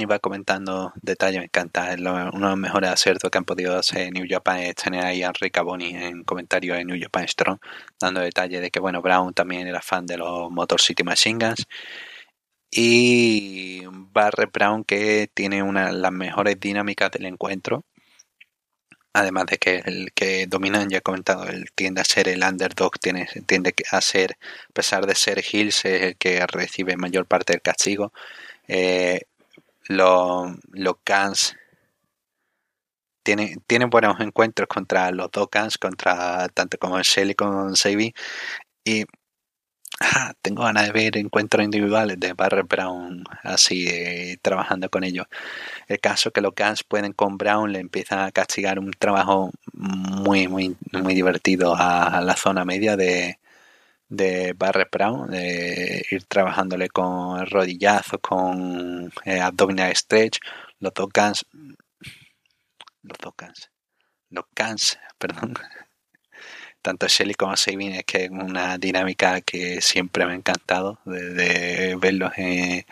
va 0.09 0.19
comentando 0.19 0.91
detalles, 1.01 1.39
me 1.39 1.45
encanta, 1.45 1.95
uno 1.97 2.29
de 2.29 2.39
los 2.39 2.57
mejores 2.57 2.89
aciertos 2.89 3.31
que 3.31 3.37
han 3.37 3.45
podido 3.45 3.77
hacer 3.77 4.11
New 4.11 4.25
Japan 4.29 4.59
es 4.59 4.75
tener 4.75 5.05
ahí 5.05 5.23
a 5.23 5.31
Ricaboni 5.31 5.95
en 5.95 6.23
comentario 6.25 6.73
de 6.75 6.83
New 6.83 6.99
Japan 7.01 7.25
Strong, 7.27 7.59
dando 8.01 8.19
detalles 8.19 8.59
de 8.61 8.69
que 8.69 8.81
bueno, 8.81 9.01
Brown 9.01 9.33
también 9.33 9.67
era 9.67 9.81
fan 9.81 10.05
de 10.05 10.17
los 10.17 10.51
Motor 10.51 10.81
City 10.81 11.03
Machine 11.03 11.39
Guns. 11.39 11.65
Y 12.71 13.83
Barre 13.87 14.47
Brown 14.47 14.83
que 14.83 15.29
tiene 15.33 15.63
una 15.63 15.87
de 15.87 15.93
las 15.93 16.11
mejores 16.11 16.59
dinámicas 16.59 17.11
del 17.11 17.25
encuentro. 17.25 17.85
Además 19.13 19.45
de 19.47 19.57
que 19.57 19.77
el 19.85 20.11
que 20.13 20.47
dominan, 20.47 20.89
ya 20.89 20.97
he 20.97 21.01
comentado, 21.01 21.45
él 21.47 21.67
tiende 21.75 22.01
a 22.01 22.03
ser 22.05 22.27
el 22.29 22.43
underdog, 22.43 22.99
tiene, 22.99 23.27
tiende 23.45 23.73
a 23.91 24.01
ser, 24.01 24.37
a 24.69 24.73
pesar 24.73 25.05
de 25.05 25.15
ser 25.15 25.43
Hills, 25.51 25.85
es 25.85 26.01
el 26.01 26.17
que 26.17 26.45
recibe 26.47 26.97
mayor 26.97 27.27
parte 27.27 27.53
del 27.53 27.61
castigo. 27.61 28.13
Eh, 28.67 29.21
los 29.87 30.53
lo 30.71 30.99
Cans 31.03 31.55
tienen, 33.23 33.61
tienen 33.67 33.89
buenos 33.89 34.19
encuentros 34.19 34.67
contra 34.67 35.11
los 35.11 35.31
dos 35.31 35.47
contra 35.79 36.49
tanto 36.49 36.77
como 36.77 36.97
el 36.97 37.03
Shelly 37.03 37.35
como 37.35 37.75
Savy. 37.75 38.13
Y 38.85 39.05
tengo 40.41 40.63
ganas 40.63 40.87
de 40.87 40.91
ver 40.91 41.17
encuentros 41.17 41.63
individuales 41.63 42.19
de 42.19 42.33
Barry 42.33 42.63
Brown 42.63 43.23
así 43.43 43.87
eh, 43.87 44.37
trabajando 44.41 44.89
con 44.89 45.03
ellos. 45.03 45.27
El 45.87 45.99
caso 45.99 46.31
que 46.31 46.41
los 46.41 46.53
Guns 46.55 46.83
pueden 46.83 47.13
con 47.13 47.37
Brown 47.37 47.71
le 47.71 47.79
empiezan 47.79 48.19
a 48.19 48.31
castigar 48.31 48.79
un 48.79 48.91
trabajo 48.91 49.51
muy 49.73 50.47
muy 50.47 50.75
muy 50.91 51.13
divertido 51.13 51.75
a, 51.75 52.21
la 52.21 52.35
zona 52.35 52.65
media 52.65 52.95
de, 52.97 53.39
de 54.09 54.53
Barre 54.53 54.87
Brown, 54.91 55.29
de 55.31 56.05
ir 56.11 56.25
trabajándole 56.25 56.89
con 56.89 57.45
rodillazo, 57.47 58.19
con 58.19 59.11
eh, 59.25 59.39
abdominal 59.41 59.95
stretch, 59.95 60.39
los 60.79 60.93
dos 60.93 61.09
guns, 61.13 61.45
los 63.03 63.17
dos 63.19 63.33
guns, 63.37 63.71
los 64.29 64.45
guns, 64.55 64.99
perdón. 65.17 65.53
Tanto 66.83 67.07
Shelly 67.07 67.33
como 67.35 67.57
Sabine 67.57 67.99
es 67.99 68.05
que 68.05 68.25
es 68.25 68.29
una 68.31 68.77
dinámica 68.77 69.41
que 69.41 69.81
siempre 69.81 70.25
me 70.25 70.33
ha 70.33 70.35
encantado 70.35 70.99
de, 71.05 71.95
verlos 71.99 72.33
en, 72.37 72.85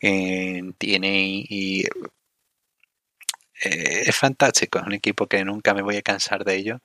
en 0.00 0.72
TNA 0.74 1.08
y 1.48 1.84
eh, 3.64 4.02
es 4.06 4.16
fantástico, 4.16 4.78
es 4.78 4.86
un 4.86 4.92
equipo 4.94 5.26
que 5.26 5.44
nunca 5.44 5.74
me 5.74 5.82
voy 5.82 5.96
a 5.96 6.02
cansar 6.02 6.44
de 6.44 6.56
ello 6.56 6.80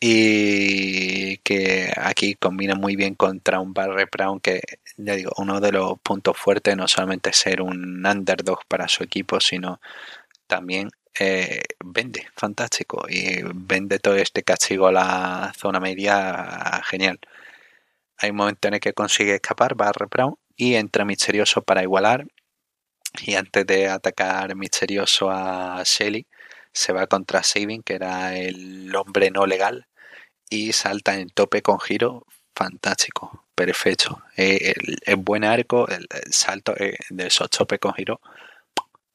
y 0.00 1.38
que 1.38 1.92
aquí 1.96 2.34
combina 2.34 2.74
muy 2.74 2.96
bien 2.96 3.14
contra 3.14 3.60
un 3.60 3.72
Barry 3.72 4.04
Brown 4.12 4.40
que 4.40 4.60
ya 4.98 5.14
digo 5.16 5.32
uno 5.38 5.60
de 5.60 5.72
los 5.72 5.98
puntos 6.00 6.36
fuertes 6.36 6.76
no 6.76 6.88
solamente 6.88 7.32
ser 7.32 7.62
un 7.62 8.04
underdog 8.06 8.60
para 8.68 8.88
su 8.88 9.02
equipo 9.04 9.40
sino 9.40 9.80
también 10.46 10.90
eh, 11.18 11.62
vende 11.84 12.26
fantástico 12.36 13.06
y 13.08 13.42
vende 13.54 13.98
todo 13.98 14.16
este 14.16 14.42
castigo 14.42 14.88
a 14.88 14.92
la 14.92 15.52
zona 15.56 15.80
media 15.80 16.82
genial 16.84 17.20
hay 18.18 18.30
un 18.30 18.36
momento 18.36 18.68
en 18.68 18.74
el 18.74 18.80
que 18.80 18.92
consigue 18.92 19.34
escapar 19.34 19.74
Barry 19.74 20.06
Brown 20.10 20.36
y 20.56 20.74
entra 20.74 21.04
misterioso 21.04 21.62
para 21.62 21.82
igualar 21.82 22.26
y 23.22 23.34
antes 23.34 23.66
de 23.66 23.88
atacar 23.88 24.54
misterioso 24.56 25.30
a 25.30 25.82
Shelly, 25.84 26.26
se 26.72 26.92
va 26.92 27.06
contra 27.06 27.42
Saving, 27.42 27.82
que 27.82 27.94
era 27.94 28.36
el 28.36 28.94
hombre 28.96 29.30
no 29.30 29.46
legal, 29.46 29.86
y 30.50 30.72
salta 30.72 31.14
en 31.14 31.30
tope 31.30 31.62
con 31.62 31.78
giro. 31.80 32.26
Fantástico, 32.56 33.46
perfecto. 33.54 34.22
Eh, 34.36 34.74
el, 35.06 35.16
buen 35.16 35.44
arco, 35.44 35.88
el, 35.88 36.08
salto 36.30 36.74
eh, 36.76 36.96
de 37.10 37.26
esos 37.28 37.50
topes 37.50 37.78
con 37.78 37.94
giro, 37.94 38.20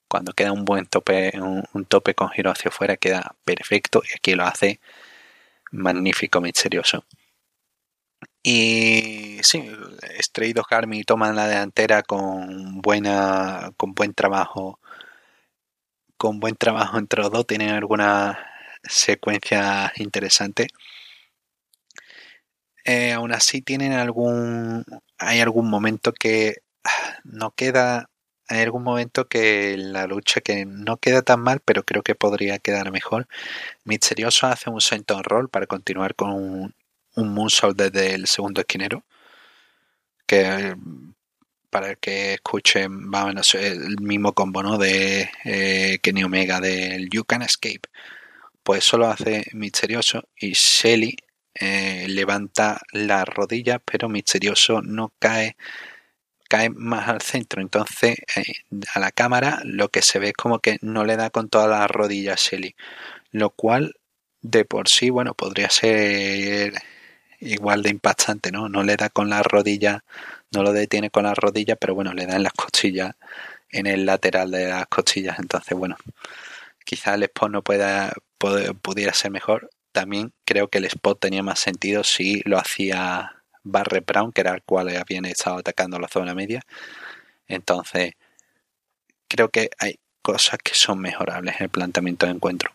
cuando 0.10 0.34
queda 0.34 0.52
un 0.52 0.66
buen 0.66 0.86
tope, 0.88 1.34
un, 1.40 1.86
tope 1.86 2.16
con 2.16 2.30
giro 2.30 2.52
hacia 2.52 2.70
afuera, 2.70 2.98
queda 2.98 3.36
perfecto 3.46 4.02
y 4.06 4.18
aquí 4.18 4.36
lo 4.36 4.46
hace 4.46 4.80
magnífico, 5.72 6.42
misterioso. 6.42 7.06
Y 8.44 9.40
sí, 9.44 9.70
Stray 10.22 10.54
Army 10.72 11.04
toman 11.04 11.36
la 11.36 11.48
delantera 11.48 12.04
con 12.04 12.82
buena, 12.82 13.72
con 13.78 13.94
buen 13.94 14.14
trabajo, 14.14 14.80
con 16.18 16.40
buen 16.40 16.56
trabajo 16.56 16.98
entre 17.00 17.22
los 17.22 17.32
dos, 17.32 17.48
tienen 17.48 17.70
alguna 17.70 18.40
secuencia 18.84 19.92
interesante. 19.98 20.68
Eh, 22.86 23.12
aún 23.14 23.32
así 23.34 23.62
tienen 23.62 23.94
algún, 23.94 24.84
hay 25.18 25.42
algún 25.42 25.70
momento 25.70 26.14
que 26.14 26.58
no 27.24 27.52
queda, 27.52 28.10
hay 28.50 28.62
algún 28.62 28.84
momento 28.84 29.28
que 29.28 29.78
la 29.78 30.08
lucha 30.08 30.42
que 30.42 30.66
no 30.66 30.98
queda 30.98 31.22
tan 31.22 31.42
mal, 31.42 31.62
pero 31.64 31.84
creo 31.84 32.04
que 32.04 32.16
podría 32.16 32.60
quedar 32.60 32.92
mejor. 32.92 33.28
Misterioso 33.86 34.48
hace 34.48 34.70
un 34.70 34.82
senton 34.82 35.24
roll 35.24 35.50
para 35.50 35.68
continuar 35.68 36.16
con 36.16 36.32
un, 36.32 36.76
un 37.16 37.34
moonsault 37.34 37.78
desde 37.78 38.16
el 38.16 38.28
segundo 38.28 38.62
esquinero. 38.62 39.06
Que 40.26 40.76
para 41.70 41.92
el 41.92 41.98
que 42.00 42.34
escuchen, 42.34 43.12
vamos, 43.12 43.54
el 43.56 43.98
mismo 44.02 44.34
combo 44.34 44.64
¿no? 44.64 44.78
de 44.78 45.30
eh, 45.46 46.00
Kenny 46.02 46.24
Omega 46.24 46.60
del 46.60 47.10
You 47.10 47.26
Can 47.26 47.44
Escape. 47.44 47.82
Pues 48.64 48.84
solo 48.84 49.08
hace 49.08 49.46
misterioso 49.54 50.28
y 50.36 50.54
Shelly 50.54 51.18
eh, 51.54 52.08
levanta 52.10 52.82
la 52.92 53.26
rodilla, 53.26 53.80
pero 53.80 54.10
misterioso 54.10 54.82
no 54.82 55.14
cae 55.20 55.56
cae 56.50 56.70
más 56.70 57.08
al 57.10 57.22
centro. 57.22 57.62
Entonces, 57.62 58.18
eh, 58.36 58.44
a 58.94 59.00
la 59.00 59.12
cámara 59.12 59.62
lo 59.64 59.90
que 59.90 60.02
se 60.02 60.20
ve 60.20 60.30
es 60.30 60.34
como 60.34 60.60
que 60.60 60.80
no 60.82 61.06
le 61.06 61.16
da 61.18 61.30
con 61.30 61.50
toda 61.50 61.68
la 61.68 61.88
rodilla 61.88 62.34
a 62.34 62.38
Shelly. 62.38 62.76
Lo 63.32 63.52
cual, 63.52 63.96
de 64.42 64.66
por 64.66 64.90
sí, 64.90 65.10
bueno, 65.12 65.34
podría 65.36 65.70
ser 65.70 66.74
igual 67.40 67.84
de 67.84 67.90
impactante, 67.92 68.52
¿no? 68.52 68.70
No 68.70 68.84
le 68.84 68.98
da 68.98 69.10
con 69.10 69.30
la 69.30 69.44
rodilla, 69.44 70.04
no 70.52 70.64
lo 70.64 70.74
detiene 70.74 71.10
con 71.12 71.24
la 71.24 71.36
rodilla, 71.36 71.76
pero 71.78 71.96
bueno, 71.96 72.14
le 72.14 72.26
da 72.26 72.36
en 72.36 72.44
las 72.44 72.54
costillas, 72.54 73.16
en 73.72 73.88
el 73.88 74.06
lateral 74.06 74.52
de 74.52 74.68
las 74.68 74.88
costillas. 74.88 75.40
Entonces, 75.40 75.78
bueno, 75.78 75.98
quizá 76.86 77.16
el 77.16 77.24
spot 77.24 77.52
no 77.52 77.64
pueda, 77.64 78.14
pudiera 78.82 79.14
ser 79.14 79.32
mejor. 79.32 79.70
También 79.92 80.34
creo 80.46 80.70
que 80.70 80.80
el 80.80 80.86
spot 80.86 81.20
tenía 81.20 81.44
más 81.44 81.60
sentido 81.60 82.04
si 82.04 82.42
lo 82.46 82.58
hacía 82.60 83.39
Barre 83.72 84.02
Brown, 84.02 84.32
que 84.32 84.42
era 84.42 84.54
el 84.54 84.64
cual 84.64 84.96
habían 84.96 85.26
estado 85.26 85.58
atacando 85.58 86.00
la 86.00 86.08
zona 86.08 86.34
media. 86.34 86.62
Entonces, 87.48 88.14
creo 89.28 89.50
que 89.50 89.70
hay 89.80 90.00
cosas 90.22 90.60
que 90.64 90.74
son 90.74 91.00
mejorables 91.00 91.56
en 91.58 91.64
el 91.64 91.70
planteamiento 91.70 92.26
de 92.26 92.34
encuentro. 92.34 92.72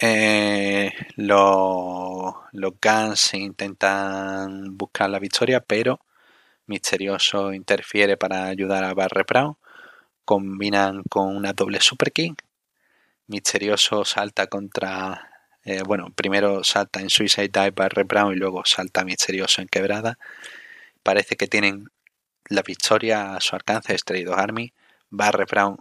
Eh, 0.00 0.92
los, 1.16 2.34
los 2.52 2.72
Guns 2.80 3.34
intentan 3.34 4.76
buscar 4.76 5.10
la 5.10 5.18
victoria, 5.18 5.60
pero 5.60 6.00
Misterioso 6.68 7.54
interfiere 7.54 8.18
para 8.18 8.44
ayudar 8.44 8.84
a 8.84 8.92
Barre 8.92 9.24
Brown. 9.26 9.56
Combinan 10.24 11.02
con 11.08 11.34
una 11.34 11.54
doble 11.54 11.80
Super 11.80 12.12
King. 12.12 12.34
Misterioso 13.26 14.04
salta 14.04 14.46
contra. 14.48 15.37
Eh, 15.64 15.82
bueno, 15.84 16.12
primero 16.14 16.64
salta 16.64 17.00
en 17.00 17.10
Suicide 17.10 17.48
Dive 17.48 17.72
Barre 17.72 18.04
Brown 18.04 18.32
y 18.32 18.36
luego 18.36 18.62
salta 18.64 19.04
Misterioso 19.04 19.60
en 19.60 19.68
quebrada. 19.68 20.18
Parece 21.02 21.36
que 21.36 21.46
tienen 21.46 21.90
la 22.48 22.62
victoria 22.62 23.36
a 23.36 23.40
su 23.40 23.54
alcance, 23.56 23.94
Estrellidos 23.94 24.38
Army. 24.38 24.72
Barre 25.10 25.44
Brown 25.44 25.78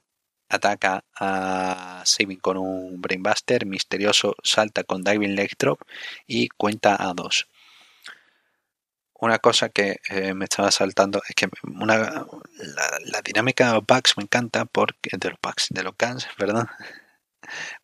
ataca 0.50 1.04
a 1.16 2.02
Saving 2.06 2.40
con 2.40 2.58
un 2.58 3.02
Brainbuster, 3.02 3.66
Misterioso 3.66 4.36
salta 4.44 4.84
con 4.84 5.04
Diving 5.04 5.36
Leg 5.36 5.52
Drop 5.58 5.82
y 6.26 6.50
cuenta 6.50 6.96
a 7.00 7.14
dos. 7.14 7.48
Una 9.20 9.40
cosa 9.40 9.70
que 9.70 10.00
eh, 10.10 10.34
me 10.36 10.46
estaba 10.46 10.70
saltando 10.70 11.22
es 11.28 11.36
que 11.36 11.50
una, 11.64 11.98
la, 13.06 13.22
dinámica 13.24 13.68
de 13.68 13.74
los 13.74 13.86
bugs 13.86 14.16
me 14.16 14.24
encanta 14.24 14.66
porque 14.66 15.10
de 15.18 15.30
los 15.32 15.40
bugs, 15.42 15.68
de 15.72 15.84
los 15.84 15.94
Guns, 15.98 16.28
perdón, 16.38 16.68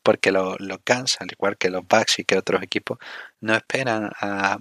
porque 0.01 0.31
los, 0.31 0.59
los 0.59 0.79
Guns, 0.85 1.17
al 1.19 1.31
igual 1.31 1.57
que 1.57 1.69
los 1.69 1.87
bugs 1.87 2.19
y 2.19 2.25
que 2.25 2.37
otros 2.37 2.61
equipos, 2.63 2.97
no 3.41 3.55
esperan 3.55 4.11
a 4.19 4.59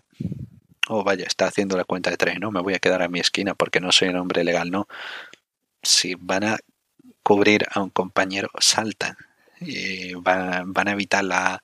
oh 0.89 1.05
vaya, 1.05 1.25
está 1.27 1.47
haciendo 1.47 1.77
la 1.77 1.85
cuenta 1.85 2.11
de 2.11 2.17
tres, 2.17 2.39
no, 2.41 2.51
me 2.51 2.61
voy 2.61 2.75
a 2.75 2.79
quedar 2.79 3.03
a 3.03 3.09
mi 3.09 3.21
esquina 3.21 3.55
porque 3.55 3.81
no 3.81 3.93
soy 3.93 4.09
un 4.09 4.17
hombre 4.17 4.45
legal, 4.45 4.71
no. 4.71 4.89
Si 5.83 6.15
van 6.15 6.45
a 6.45 6.59
cubrir 7.23 7.67
a 7.71 7.81
un 7.81 7.91
compañero, 7.91 8.51
saltan 8.61 9.17
y 9.61 10.15
van, 10.15 10.73
van 10.73 10.89
a 10.89 10.93
evitar 10.93 11.25
la, 11.25 11.63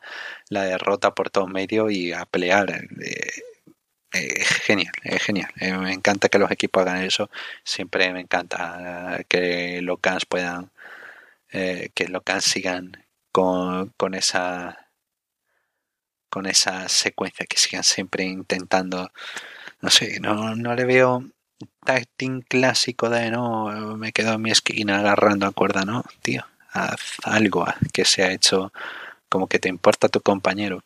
la, 0.50 0.64
derrota 0.64 1.14
por 1.14 1.30
todos 1.30 1.48
medios 1.48 1.92
y 1.92 2.12
a 2.12 2.24
pelear. 2.26 2.70
Eh, 3.00 3.30
es 4.12 4.48
genial, 4.48 4.92
es 5.02 5.22
genial. 5.22 5.50
Eh, 5.60 5.72
me 5.74 5.92
encanta 5.92 6.28
que 6.28 6.38
los 6.38 6.50
equipos 6.50 6.82
hagan 6.82 7.02
eso. 7.04 7.30
Siempre 7.64 8.12
me 8.12 8.20
encanta 8.20 9.20
que 9.28 9.80
los 9.82 10.00
Cans 10.00 10.26
puedan, 10.26 10.70
eh, 11.52 11.90
que 11.94 12.08
los 12.08 12.22
Cans 12.22 12.44
sigan 12.44 13.04
con, 13.32 13.88
con 13.96 14.14
esa 14.14 14.88
con 16.30 16.46
esa 16.46 16.88
secuencia, 16.88 17.46
que 17.46 17.56
sigan 17.58 17.84
siempre 17.84 18.24
intentando, 18.24 19.10
no 19.80 19.90
sé, 19.90 20.20
no, 20.20 20.54
no 20.56 20.74
le 20.74 20.84
veo 20.84 21.24
Tacting 21.84 22.42
clásico 22.42 23.08
de 23.10 23.30
no, 23.30 23.96
me 23.96 24.12
quedo 24.12 24.34
en 24.34 24.42
mi 24.42 24.50
esquina 24.50 24.98
agarrando 25.00 25.46
a 25.46 25.52
cuerda, 25.52 25.84
no, 25.84 26.04
tío, 26.22 26.44
haz 26.70 27.16
algo 27.24 27.66
que 27.92 28.04
se 28.04 28.22
ha 28.22 28.32
hecho 28.32 28.72
como 29.28 29.48
que 29.48 29.58
te 29.58 29.68
importa 29.68 30.08
tu 30.08 30.20
compañero. 30.20 30.84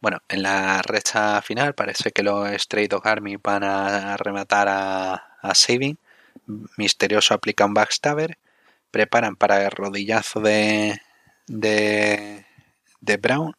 Bueno, 0.00 0.20
en 0.28 0.42
la 0.42 0.82
recta 0.82 1.42
final 1.42 1.74
parece 1.74 2.12
que 2.12 2.22
los 2.22 2.48
Stray 2.62 2.86
Dog 2.86 3.06
Army 3.06 3.36
van 3.36 3.64
a 3.64 4.16
rematar 4.16 4.68
a, 4.68 5.14
a 5.42 5.54
Saving. 5.54 5.98
Misterioso 6.76 7.34
aplica 7.34 7.64
un 7.64 7.74
backstabber. 7.74 8.38
Preparan 8.90 9.36
para 9.36 9.64
el 9.64 9.70
rodillazo 9.70 10.40
de, 10.40 11.00
de, 11.46 12.46
de 13.00 13.16
Brown 13.16 13.54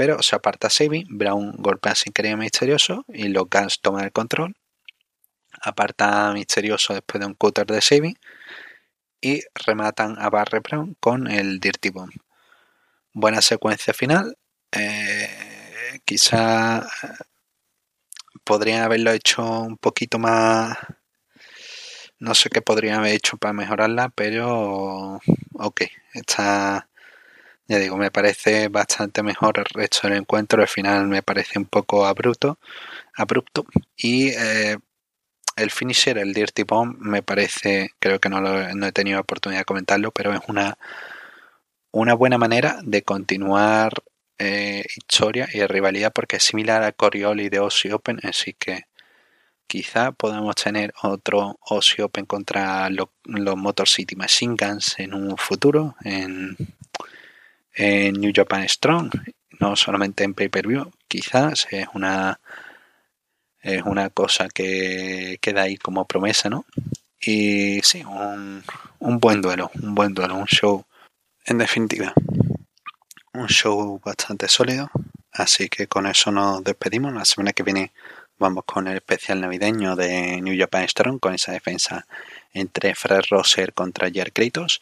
pero 0.00 0.22
se 0.22 0.34
aparta 0.34 0.70
Saving, 0.70 1.06
Brown 1.10 1.52
golpea 1.58 1.94
sin 1.94 2.14
querer 2.14 2.38
Misterioso 2.38 3.04
y 3.06 3.28
los 3.28 3.50
Guns 3.50 3.82
toman 3.82 4.04
el 4.04 4.12
control. 4.12 4.56
Aparta 5.60 6.32
Misterioso 6.32 6.94
después 6.94 7.20
de 7.20 7.26
un 7.26 7.34
cutter 7.34 7.66
de 7.66 7.82
Saving 7.82 8.18
y 9.20 9.42
rematan 9.54 10.16
a 10.18 10.30
Barre 10.30 10.60
Brown 10.60 10.96
con 11.00 11.30
el 11.30 11.60
Dirty 11.60 11.90
Bomb. 11.90 12.14
Buena 13.12 13.42
secuencia 13.42 13.92
final. 13.92 14.38
Eh, 14.72 16.00
quizá 16.06 16.88
podrían 18.42 18.82
haberlo 18.82 19.10
hecho 19.10 19.42
un 19.42 19.76
poquito 19.76 20.18
más. 20.18 20.78
No 22.20 22.34
sé 22.34 22.50
qué 22.50 22.62
podrían 22.62 22.98
haber 23.00 23.14
hecho 23.14 23.36
para 23.38 23.52
mejorarla, 23.54 24.10
pero 24.10 25.20
ok, 25.54 25.82
está 26.14 26.88
Ya 27.68 27.78
digo, 27.78 27.96
me 27.96 28.10
parece 28.10 28.68
bastante 28.68 29.22
mejor 29.22 29.58
el 29.58 29.66
resto 29.66 30.08
del 30.08 30.18
encuentro. 30.18 30.62
Al 30.62 30.68
final 30.68 31.08
me 31.08 31.22
parece 31.22 31.58
un 31.58 31.66
poco 31.66 32.06
abrupto. 32.06 32.58
abrupto 33.14 33.66
y 33.96 34.30
eh, 34.30 34.78
el 35.56 35.70
finisher, 35.70 36.18
el 36.18 36.34
Dirty 36.34 36.64
Bomb, 36.64 36.98
me 37.00 37.22
parece, 37.22 37.90
creo 38.00 38.20
que 38.20 38.28
no, 38.30 38.40
lo, 38.40 38.74
no 38.74 38.86
he 38.86 38.92
tenido 38.92 39.20
oportunidad 39.20 39.62
de 39.62 39.64
comentarlo, 39.66 40.12
pero 40.12 40.34
es 40.34 40.40
una, 40.48 40.78
una 41.92 42.14
buena 42.14 42.38
manera 42.38 42.80
de 42.82 43.02
continuar 43.02 43.92
eh, 44.38 44.84
historia 44.96 45.48
y 45.52 45.64
rivalidad 45.66 46.12
porque 46.12 46.36
es 46.36 46.44
similar 46.44 46.82
a 46.82 46.92
Corioli 46.92 47.48
de 47.48 47.58
Aussie 47.58 47.92
Open, 47.92 48.20
así 48.22 48.54
que 48.54 48.84
quizá 49.70 50.10
podamos 50.10 50.56
tener 50.56 50.92
otro 51.02 51.56
Open 52.02 52.26
contra 52.26 52.90
los 52.90 53.56
Motor 53.56 53.88
City 53.88 54.16
Machine 54.16 54.56
Guns 54.58 54.98
en 54.98 55.14
un 55.14 55.36
futuro 55.36 55.94
en, 56.02 56.56
en 57.74 58.20
New 58.20 58.32
Japan 58.34 58.68
Strong, 58.68 59.12
no 59.60 59.76
solamente 59.76 60.24
en 60.24 60.34
pay-per-view, 60.34 60.90
quizás 61.06 61.68
es 61.70 61.86
una 61.94 62.40
es 63.62 63.82
una 63.82 64.10
cosa 64.10 64.48
que 64.48 65.38
queda 65.40 65.62
ahí 65.62 65.76
como 65.76 66.04
promesa, 66.04 66.50
¿no? 66.50 66.64
Y 67.20 67.80
sí, 67.82 68.02
un, 68.02 68.64
un 68.98 69.20
buen 69.20 69.40
duelo, 69.40 69.70
un 69.80 69.94
buen 69.94 70.14
duelo, 70.14 70.34
un 70.34 70.46
show 70.46 70.84
en 71.44 71.58
definitiva 71.58 72.12
un 73.34 73.46
show 73.46 74.00
bastante 74.04 74.48
sólido. 74.48 74.90
Así 75.32 75.68
que 75.68 75.86
con 75.86 76.06
eso 76.06 76.32
nos 76.32 76.64
despedimos. 76.64 77.14
La 77.14 77.24
semana 77.24 77.52
que 77.52 77.62
viene 77.62 77.92
vamos 78.40 78.64
con 78.64 78.88
el 78.88 78.96
especial 78.96 79.40
navideño 79.40 79.94
de 79.94 80.40
New 80.40 80.58
Japan 80.58 80.88
Strong, 80.88 81.20
con 81.20 81.34
esa 81.34 81.52
defensa 81.52 82.06
entre 82.52 82.94
Fred 82.94 83.20
Rosser 83.30 83.72
contra 83.74 84.10
Jair 84.12 84.32
Kratos. 84.32 84.80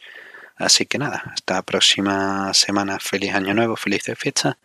Así 0.55 0.85
que 0.85 0.97
nada, 0.97 1.23
hasta 1.33 1.55
la 1.55 1.61
próxima 1.61 2.53
semana. 2.53 2.99
Feliz 2.99 3.35
año 3.35 3.53
nuevo, 3.53 3.75
feliz 3.75 4.05
de 4.05 4.15
fiesta. 4.15 4.57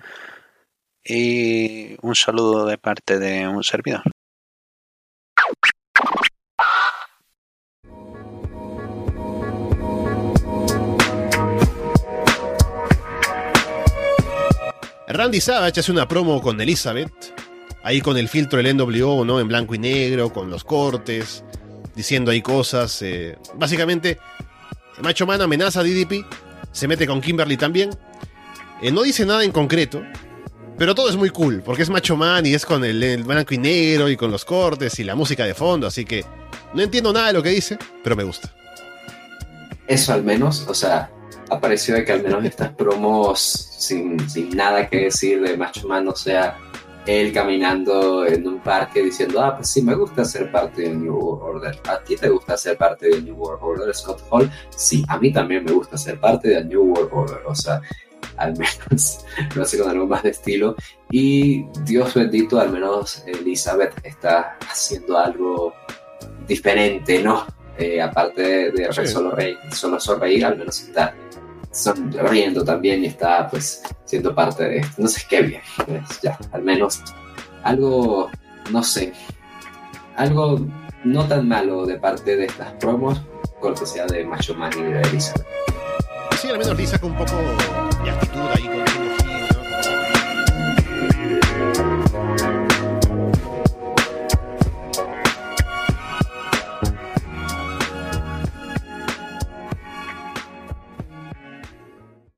Y 1.05 1.97
un 2.03 2.15
saludo 2.15 2.67
de 2.67 2.79
parte 2.79 3.19
de 3.19 3.47
un 3.47 3.63
servidor. 3.63 4.03
Randy 15.07 15.41
Savage 15.41 15.81
hace 15.81 15.93
una 15.93 16.09
promo 16.09 16.41
con 16.43 16.61
Elizabeth, 16.61 17.13
ahí 17.85 18.01
con 18.01 18.17
el 18.17 18.29
filtro 18.29 18.61
del 18.61 18.77
NWO, 18.77 19.25
¿no? 19.25 19.39
En 19.39 19.47
blanco 19.47 19.75
y 19.75 19.79
negro, 19.79 20.33
con 20.33 20.51
los 20.51 20.65
cortes, 20.65 21.45
diciendo 21.95 22.31
ahí 22.31 22.43
cosas. 22.43 23.01
Eh, 23.03 23.39
básicamente, 23.55 24.19
Macho 25.03 25.27
Man 25.27 25.43
amenaza 25.43 25.81
a 25.81 25.83
DDP, 25.85 26.25
se 26.73 26.89
mete 26.89 27.07
con 27.07 27.21
Kimberly 27.21 27.57
también. 27.57 27.91
Eh, 28.83 28.91
no 28.91 29.03
dice 29.03 29.27
nada 29.27 29.45
en 29.45 29.53
concreto, 29.53 30.03
pero 30.79 30.95
todo 30.95 31.11
es 31.11 31.17
muy 31.17 31.29
cool, 31.29 31.63
porque 31.63 31.83
es 31.83 31.91
Macho 31.91 32.17
Man 32.17 32.47
y 32.47 32.55
es 32.55 32.65
con 32.65 32.85
el, 32.85 33.23
blanco 33.23 33.55
y 33.55 33.59
negro 33.59 34.09
y 34.09 34.17
con 34.17 34.31
los 34.31 34.45
cortes 34.45 34.99
y 34.99 35.05
la 35.05 35.15
música 35.15 35.45
de 35.45 35.55
fondo, 35.55 35.87
así 35.87 36.05
que 36.07 36.25
no 36.73 36.83
entiendo 36.83 37.13
nada 37.13 37.29
de 37.29 37.33
lo 37.35 37.43
que 37.43 37.51
dice, 37.51 37.79
pero 38.03 38.17
me 38.17 38.25
gusta. 38.25 38.53
Eso 39.87 40.15
al 40.15 40.25
menos, 40.25 40.67
o 40.67 40.75
sea, 40.75 41.11
apareció 41.51 41.95
de 41.95 42.05
que 42.05 42.13
al 42.13 42.23
menos 42.23 42.43
estas 42.47 42.71
promos 42.71 43.41
sin, 43.79 44.29
sin 44.29 44.57
nada 44.57 44.89
que 44.89 45.05
decir 45.05 45.43
de 45.43 45.57
Macho 45.59 45.87
Man, 45.87 46.09
o 46.09 46.17
sea, 46.17 46.59
él 47.07 47.33
caminando 47.33 48.25
en 48.27 48.47
un 48.47 48.61
parque 48.61 49.03
diciendo, 49.03 49.43
ah, 49.43 49.57
pues 49.57 49.69
sí, 49.69 49.83
me 49.83 49.95
gusta 49.95 50.25
ser 50.25 50.51
parte 50.51 50.83
de 50.83 50.95
New 50.95 51.15
World 51.15 51.57
Order. 51.57 51.81
¿A 51.89 51.99
ti 52.03 52.17
te 52.17 52.29
gusta 52.29 52.57
ser 52.57 52.77
parte 52.77 53.09
de 53.09 53.23
New 53.23 53.37
World 53.37 53.63
Order, 53.63 53.95
Scott 53.95 54.23
Hall? 54.31 54.51
Sí, 54.71 55.05
a 55.09 55.19
mí 55.19 55.33
también 55.33 55.65
me 55.65 55.73
gusta 55.73 55.99
ser 55.99 56.19
parte 56.19 56.49
de 56.49 56.65
New 56.65 56.83
World 56.83 57.11
Order. 57.13 57.43
O 57.47 57.55
sea, 57.55 57.81
al 58.37 58.55
menos 58.57 59.25
lo 59.55 59.63
hace 59.63 59.79
con 59.79 59.91
algo 59.91 60.07
más 60.07 60.23
de 60.23 60.31
estilo. 60.31 60.77
Y 61.11 61.67
Dios 61.85 62.15
bendito, 62.15 62.59
al 62.59 62.73
menos 62.73 63.23
Elizabeth 63.27 63.95
está 64.03 64.57
haciendo 64.61 65.19
algo 65.19 65.75
diferente, 66.47 67.23
¿no? 67.23 67.47
Eh, 67.77 68.01
aparte 68.01 68.71
de, 68.71 68.93
sí. 68.93 69.07
solo, 69.07 69.33
reír, 69.33 69.59
solo 69.73 69.99
sonreír, 69.99 70.45
al 70.45 70.57
menos 70.57 70.81
está 70.81 71.15
sonriendo 71.75 72.65
también 72.65 73.03
y 73.03 73.07
está 73.07 73.49
pues 73.49 73.83
siendo 74.05 74.35
parte 74.35 74.65
de 74.65 74.79
esto. 74.79 75.03
No 75.03 75.09
sé 75.09 75.23
qué 75.29 75.43
bien, 75.43 75.63
pues, 75.85 76.21
ya, 76.23 76.39
al 76.53 76.63
menos 76.63 77.03
algo, 77.63 78.31
no 78.71 78.83
sé, 78.83 79.13
algo 80.17 80.61
no 81.05 81.27
tan 81.27 81.49
malo 81.49 81.85
de 81.85 81.99
parte 81.99 82.37
de 82.37 82.47
estas 82.47 82.73
promos, 82.75 83.21
cortesía 83.61 84.07
de 84.07 84.25
Macho 84.25 84.55
Man 84.55 84.73
y 84.79 84.83
de 84.83 85.01
Elizabeth. 85.03 85.47
Sí, 86.41 86.49
al 86.49 86.59
menos 86.59 86.77
Lisa 86.77 86.99
con 86.99 87.13
un 87.13 87.19
poco 87.19 87.37
de 88.05 88.11
actitud 88.11 88.41
ahí 88.55 88.74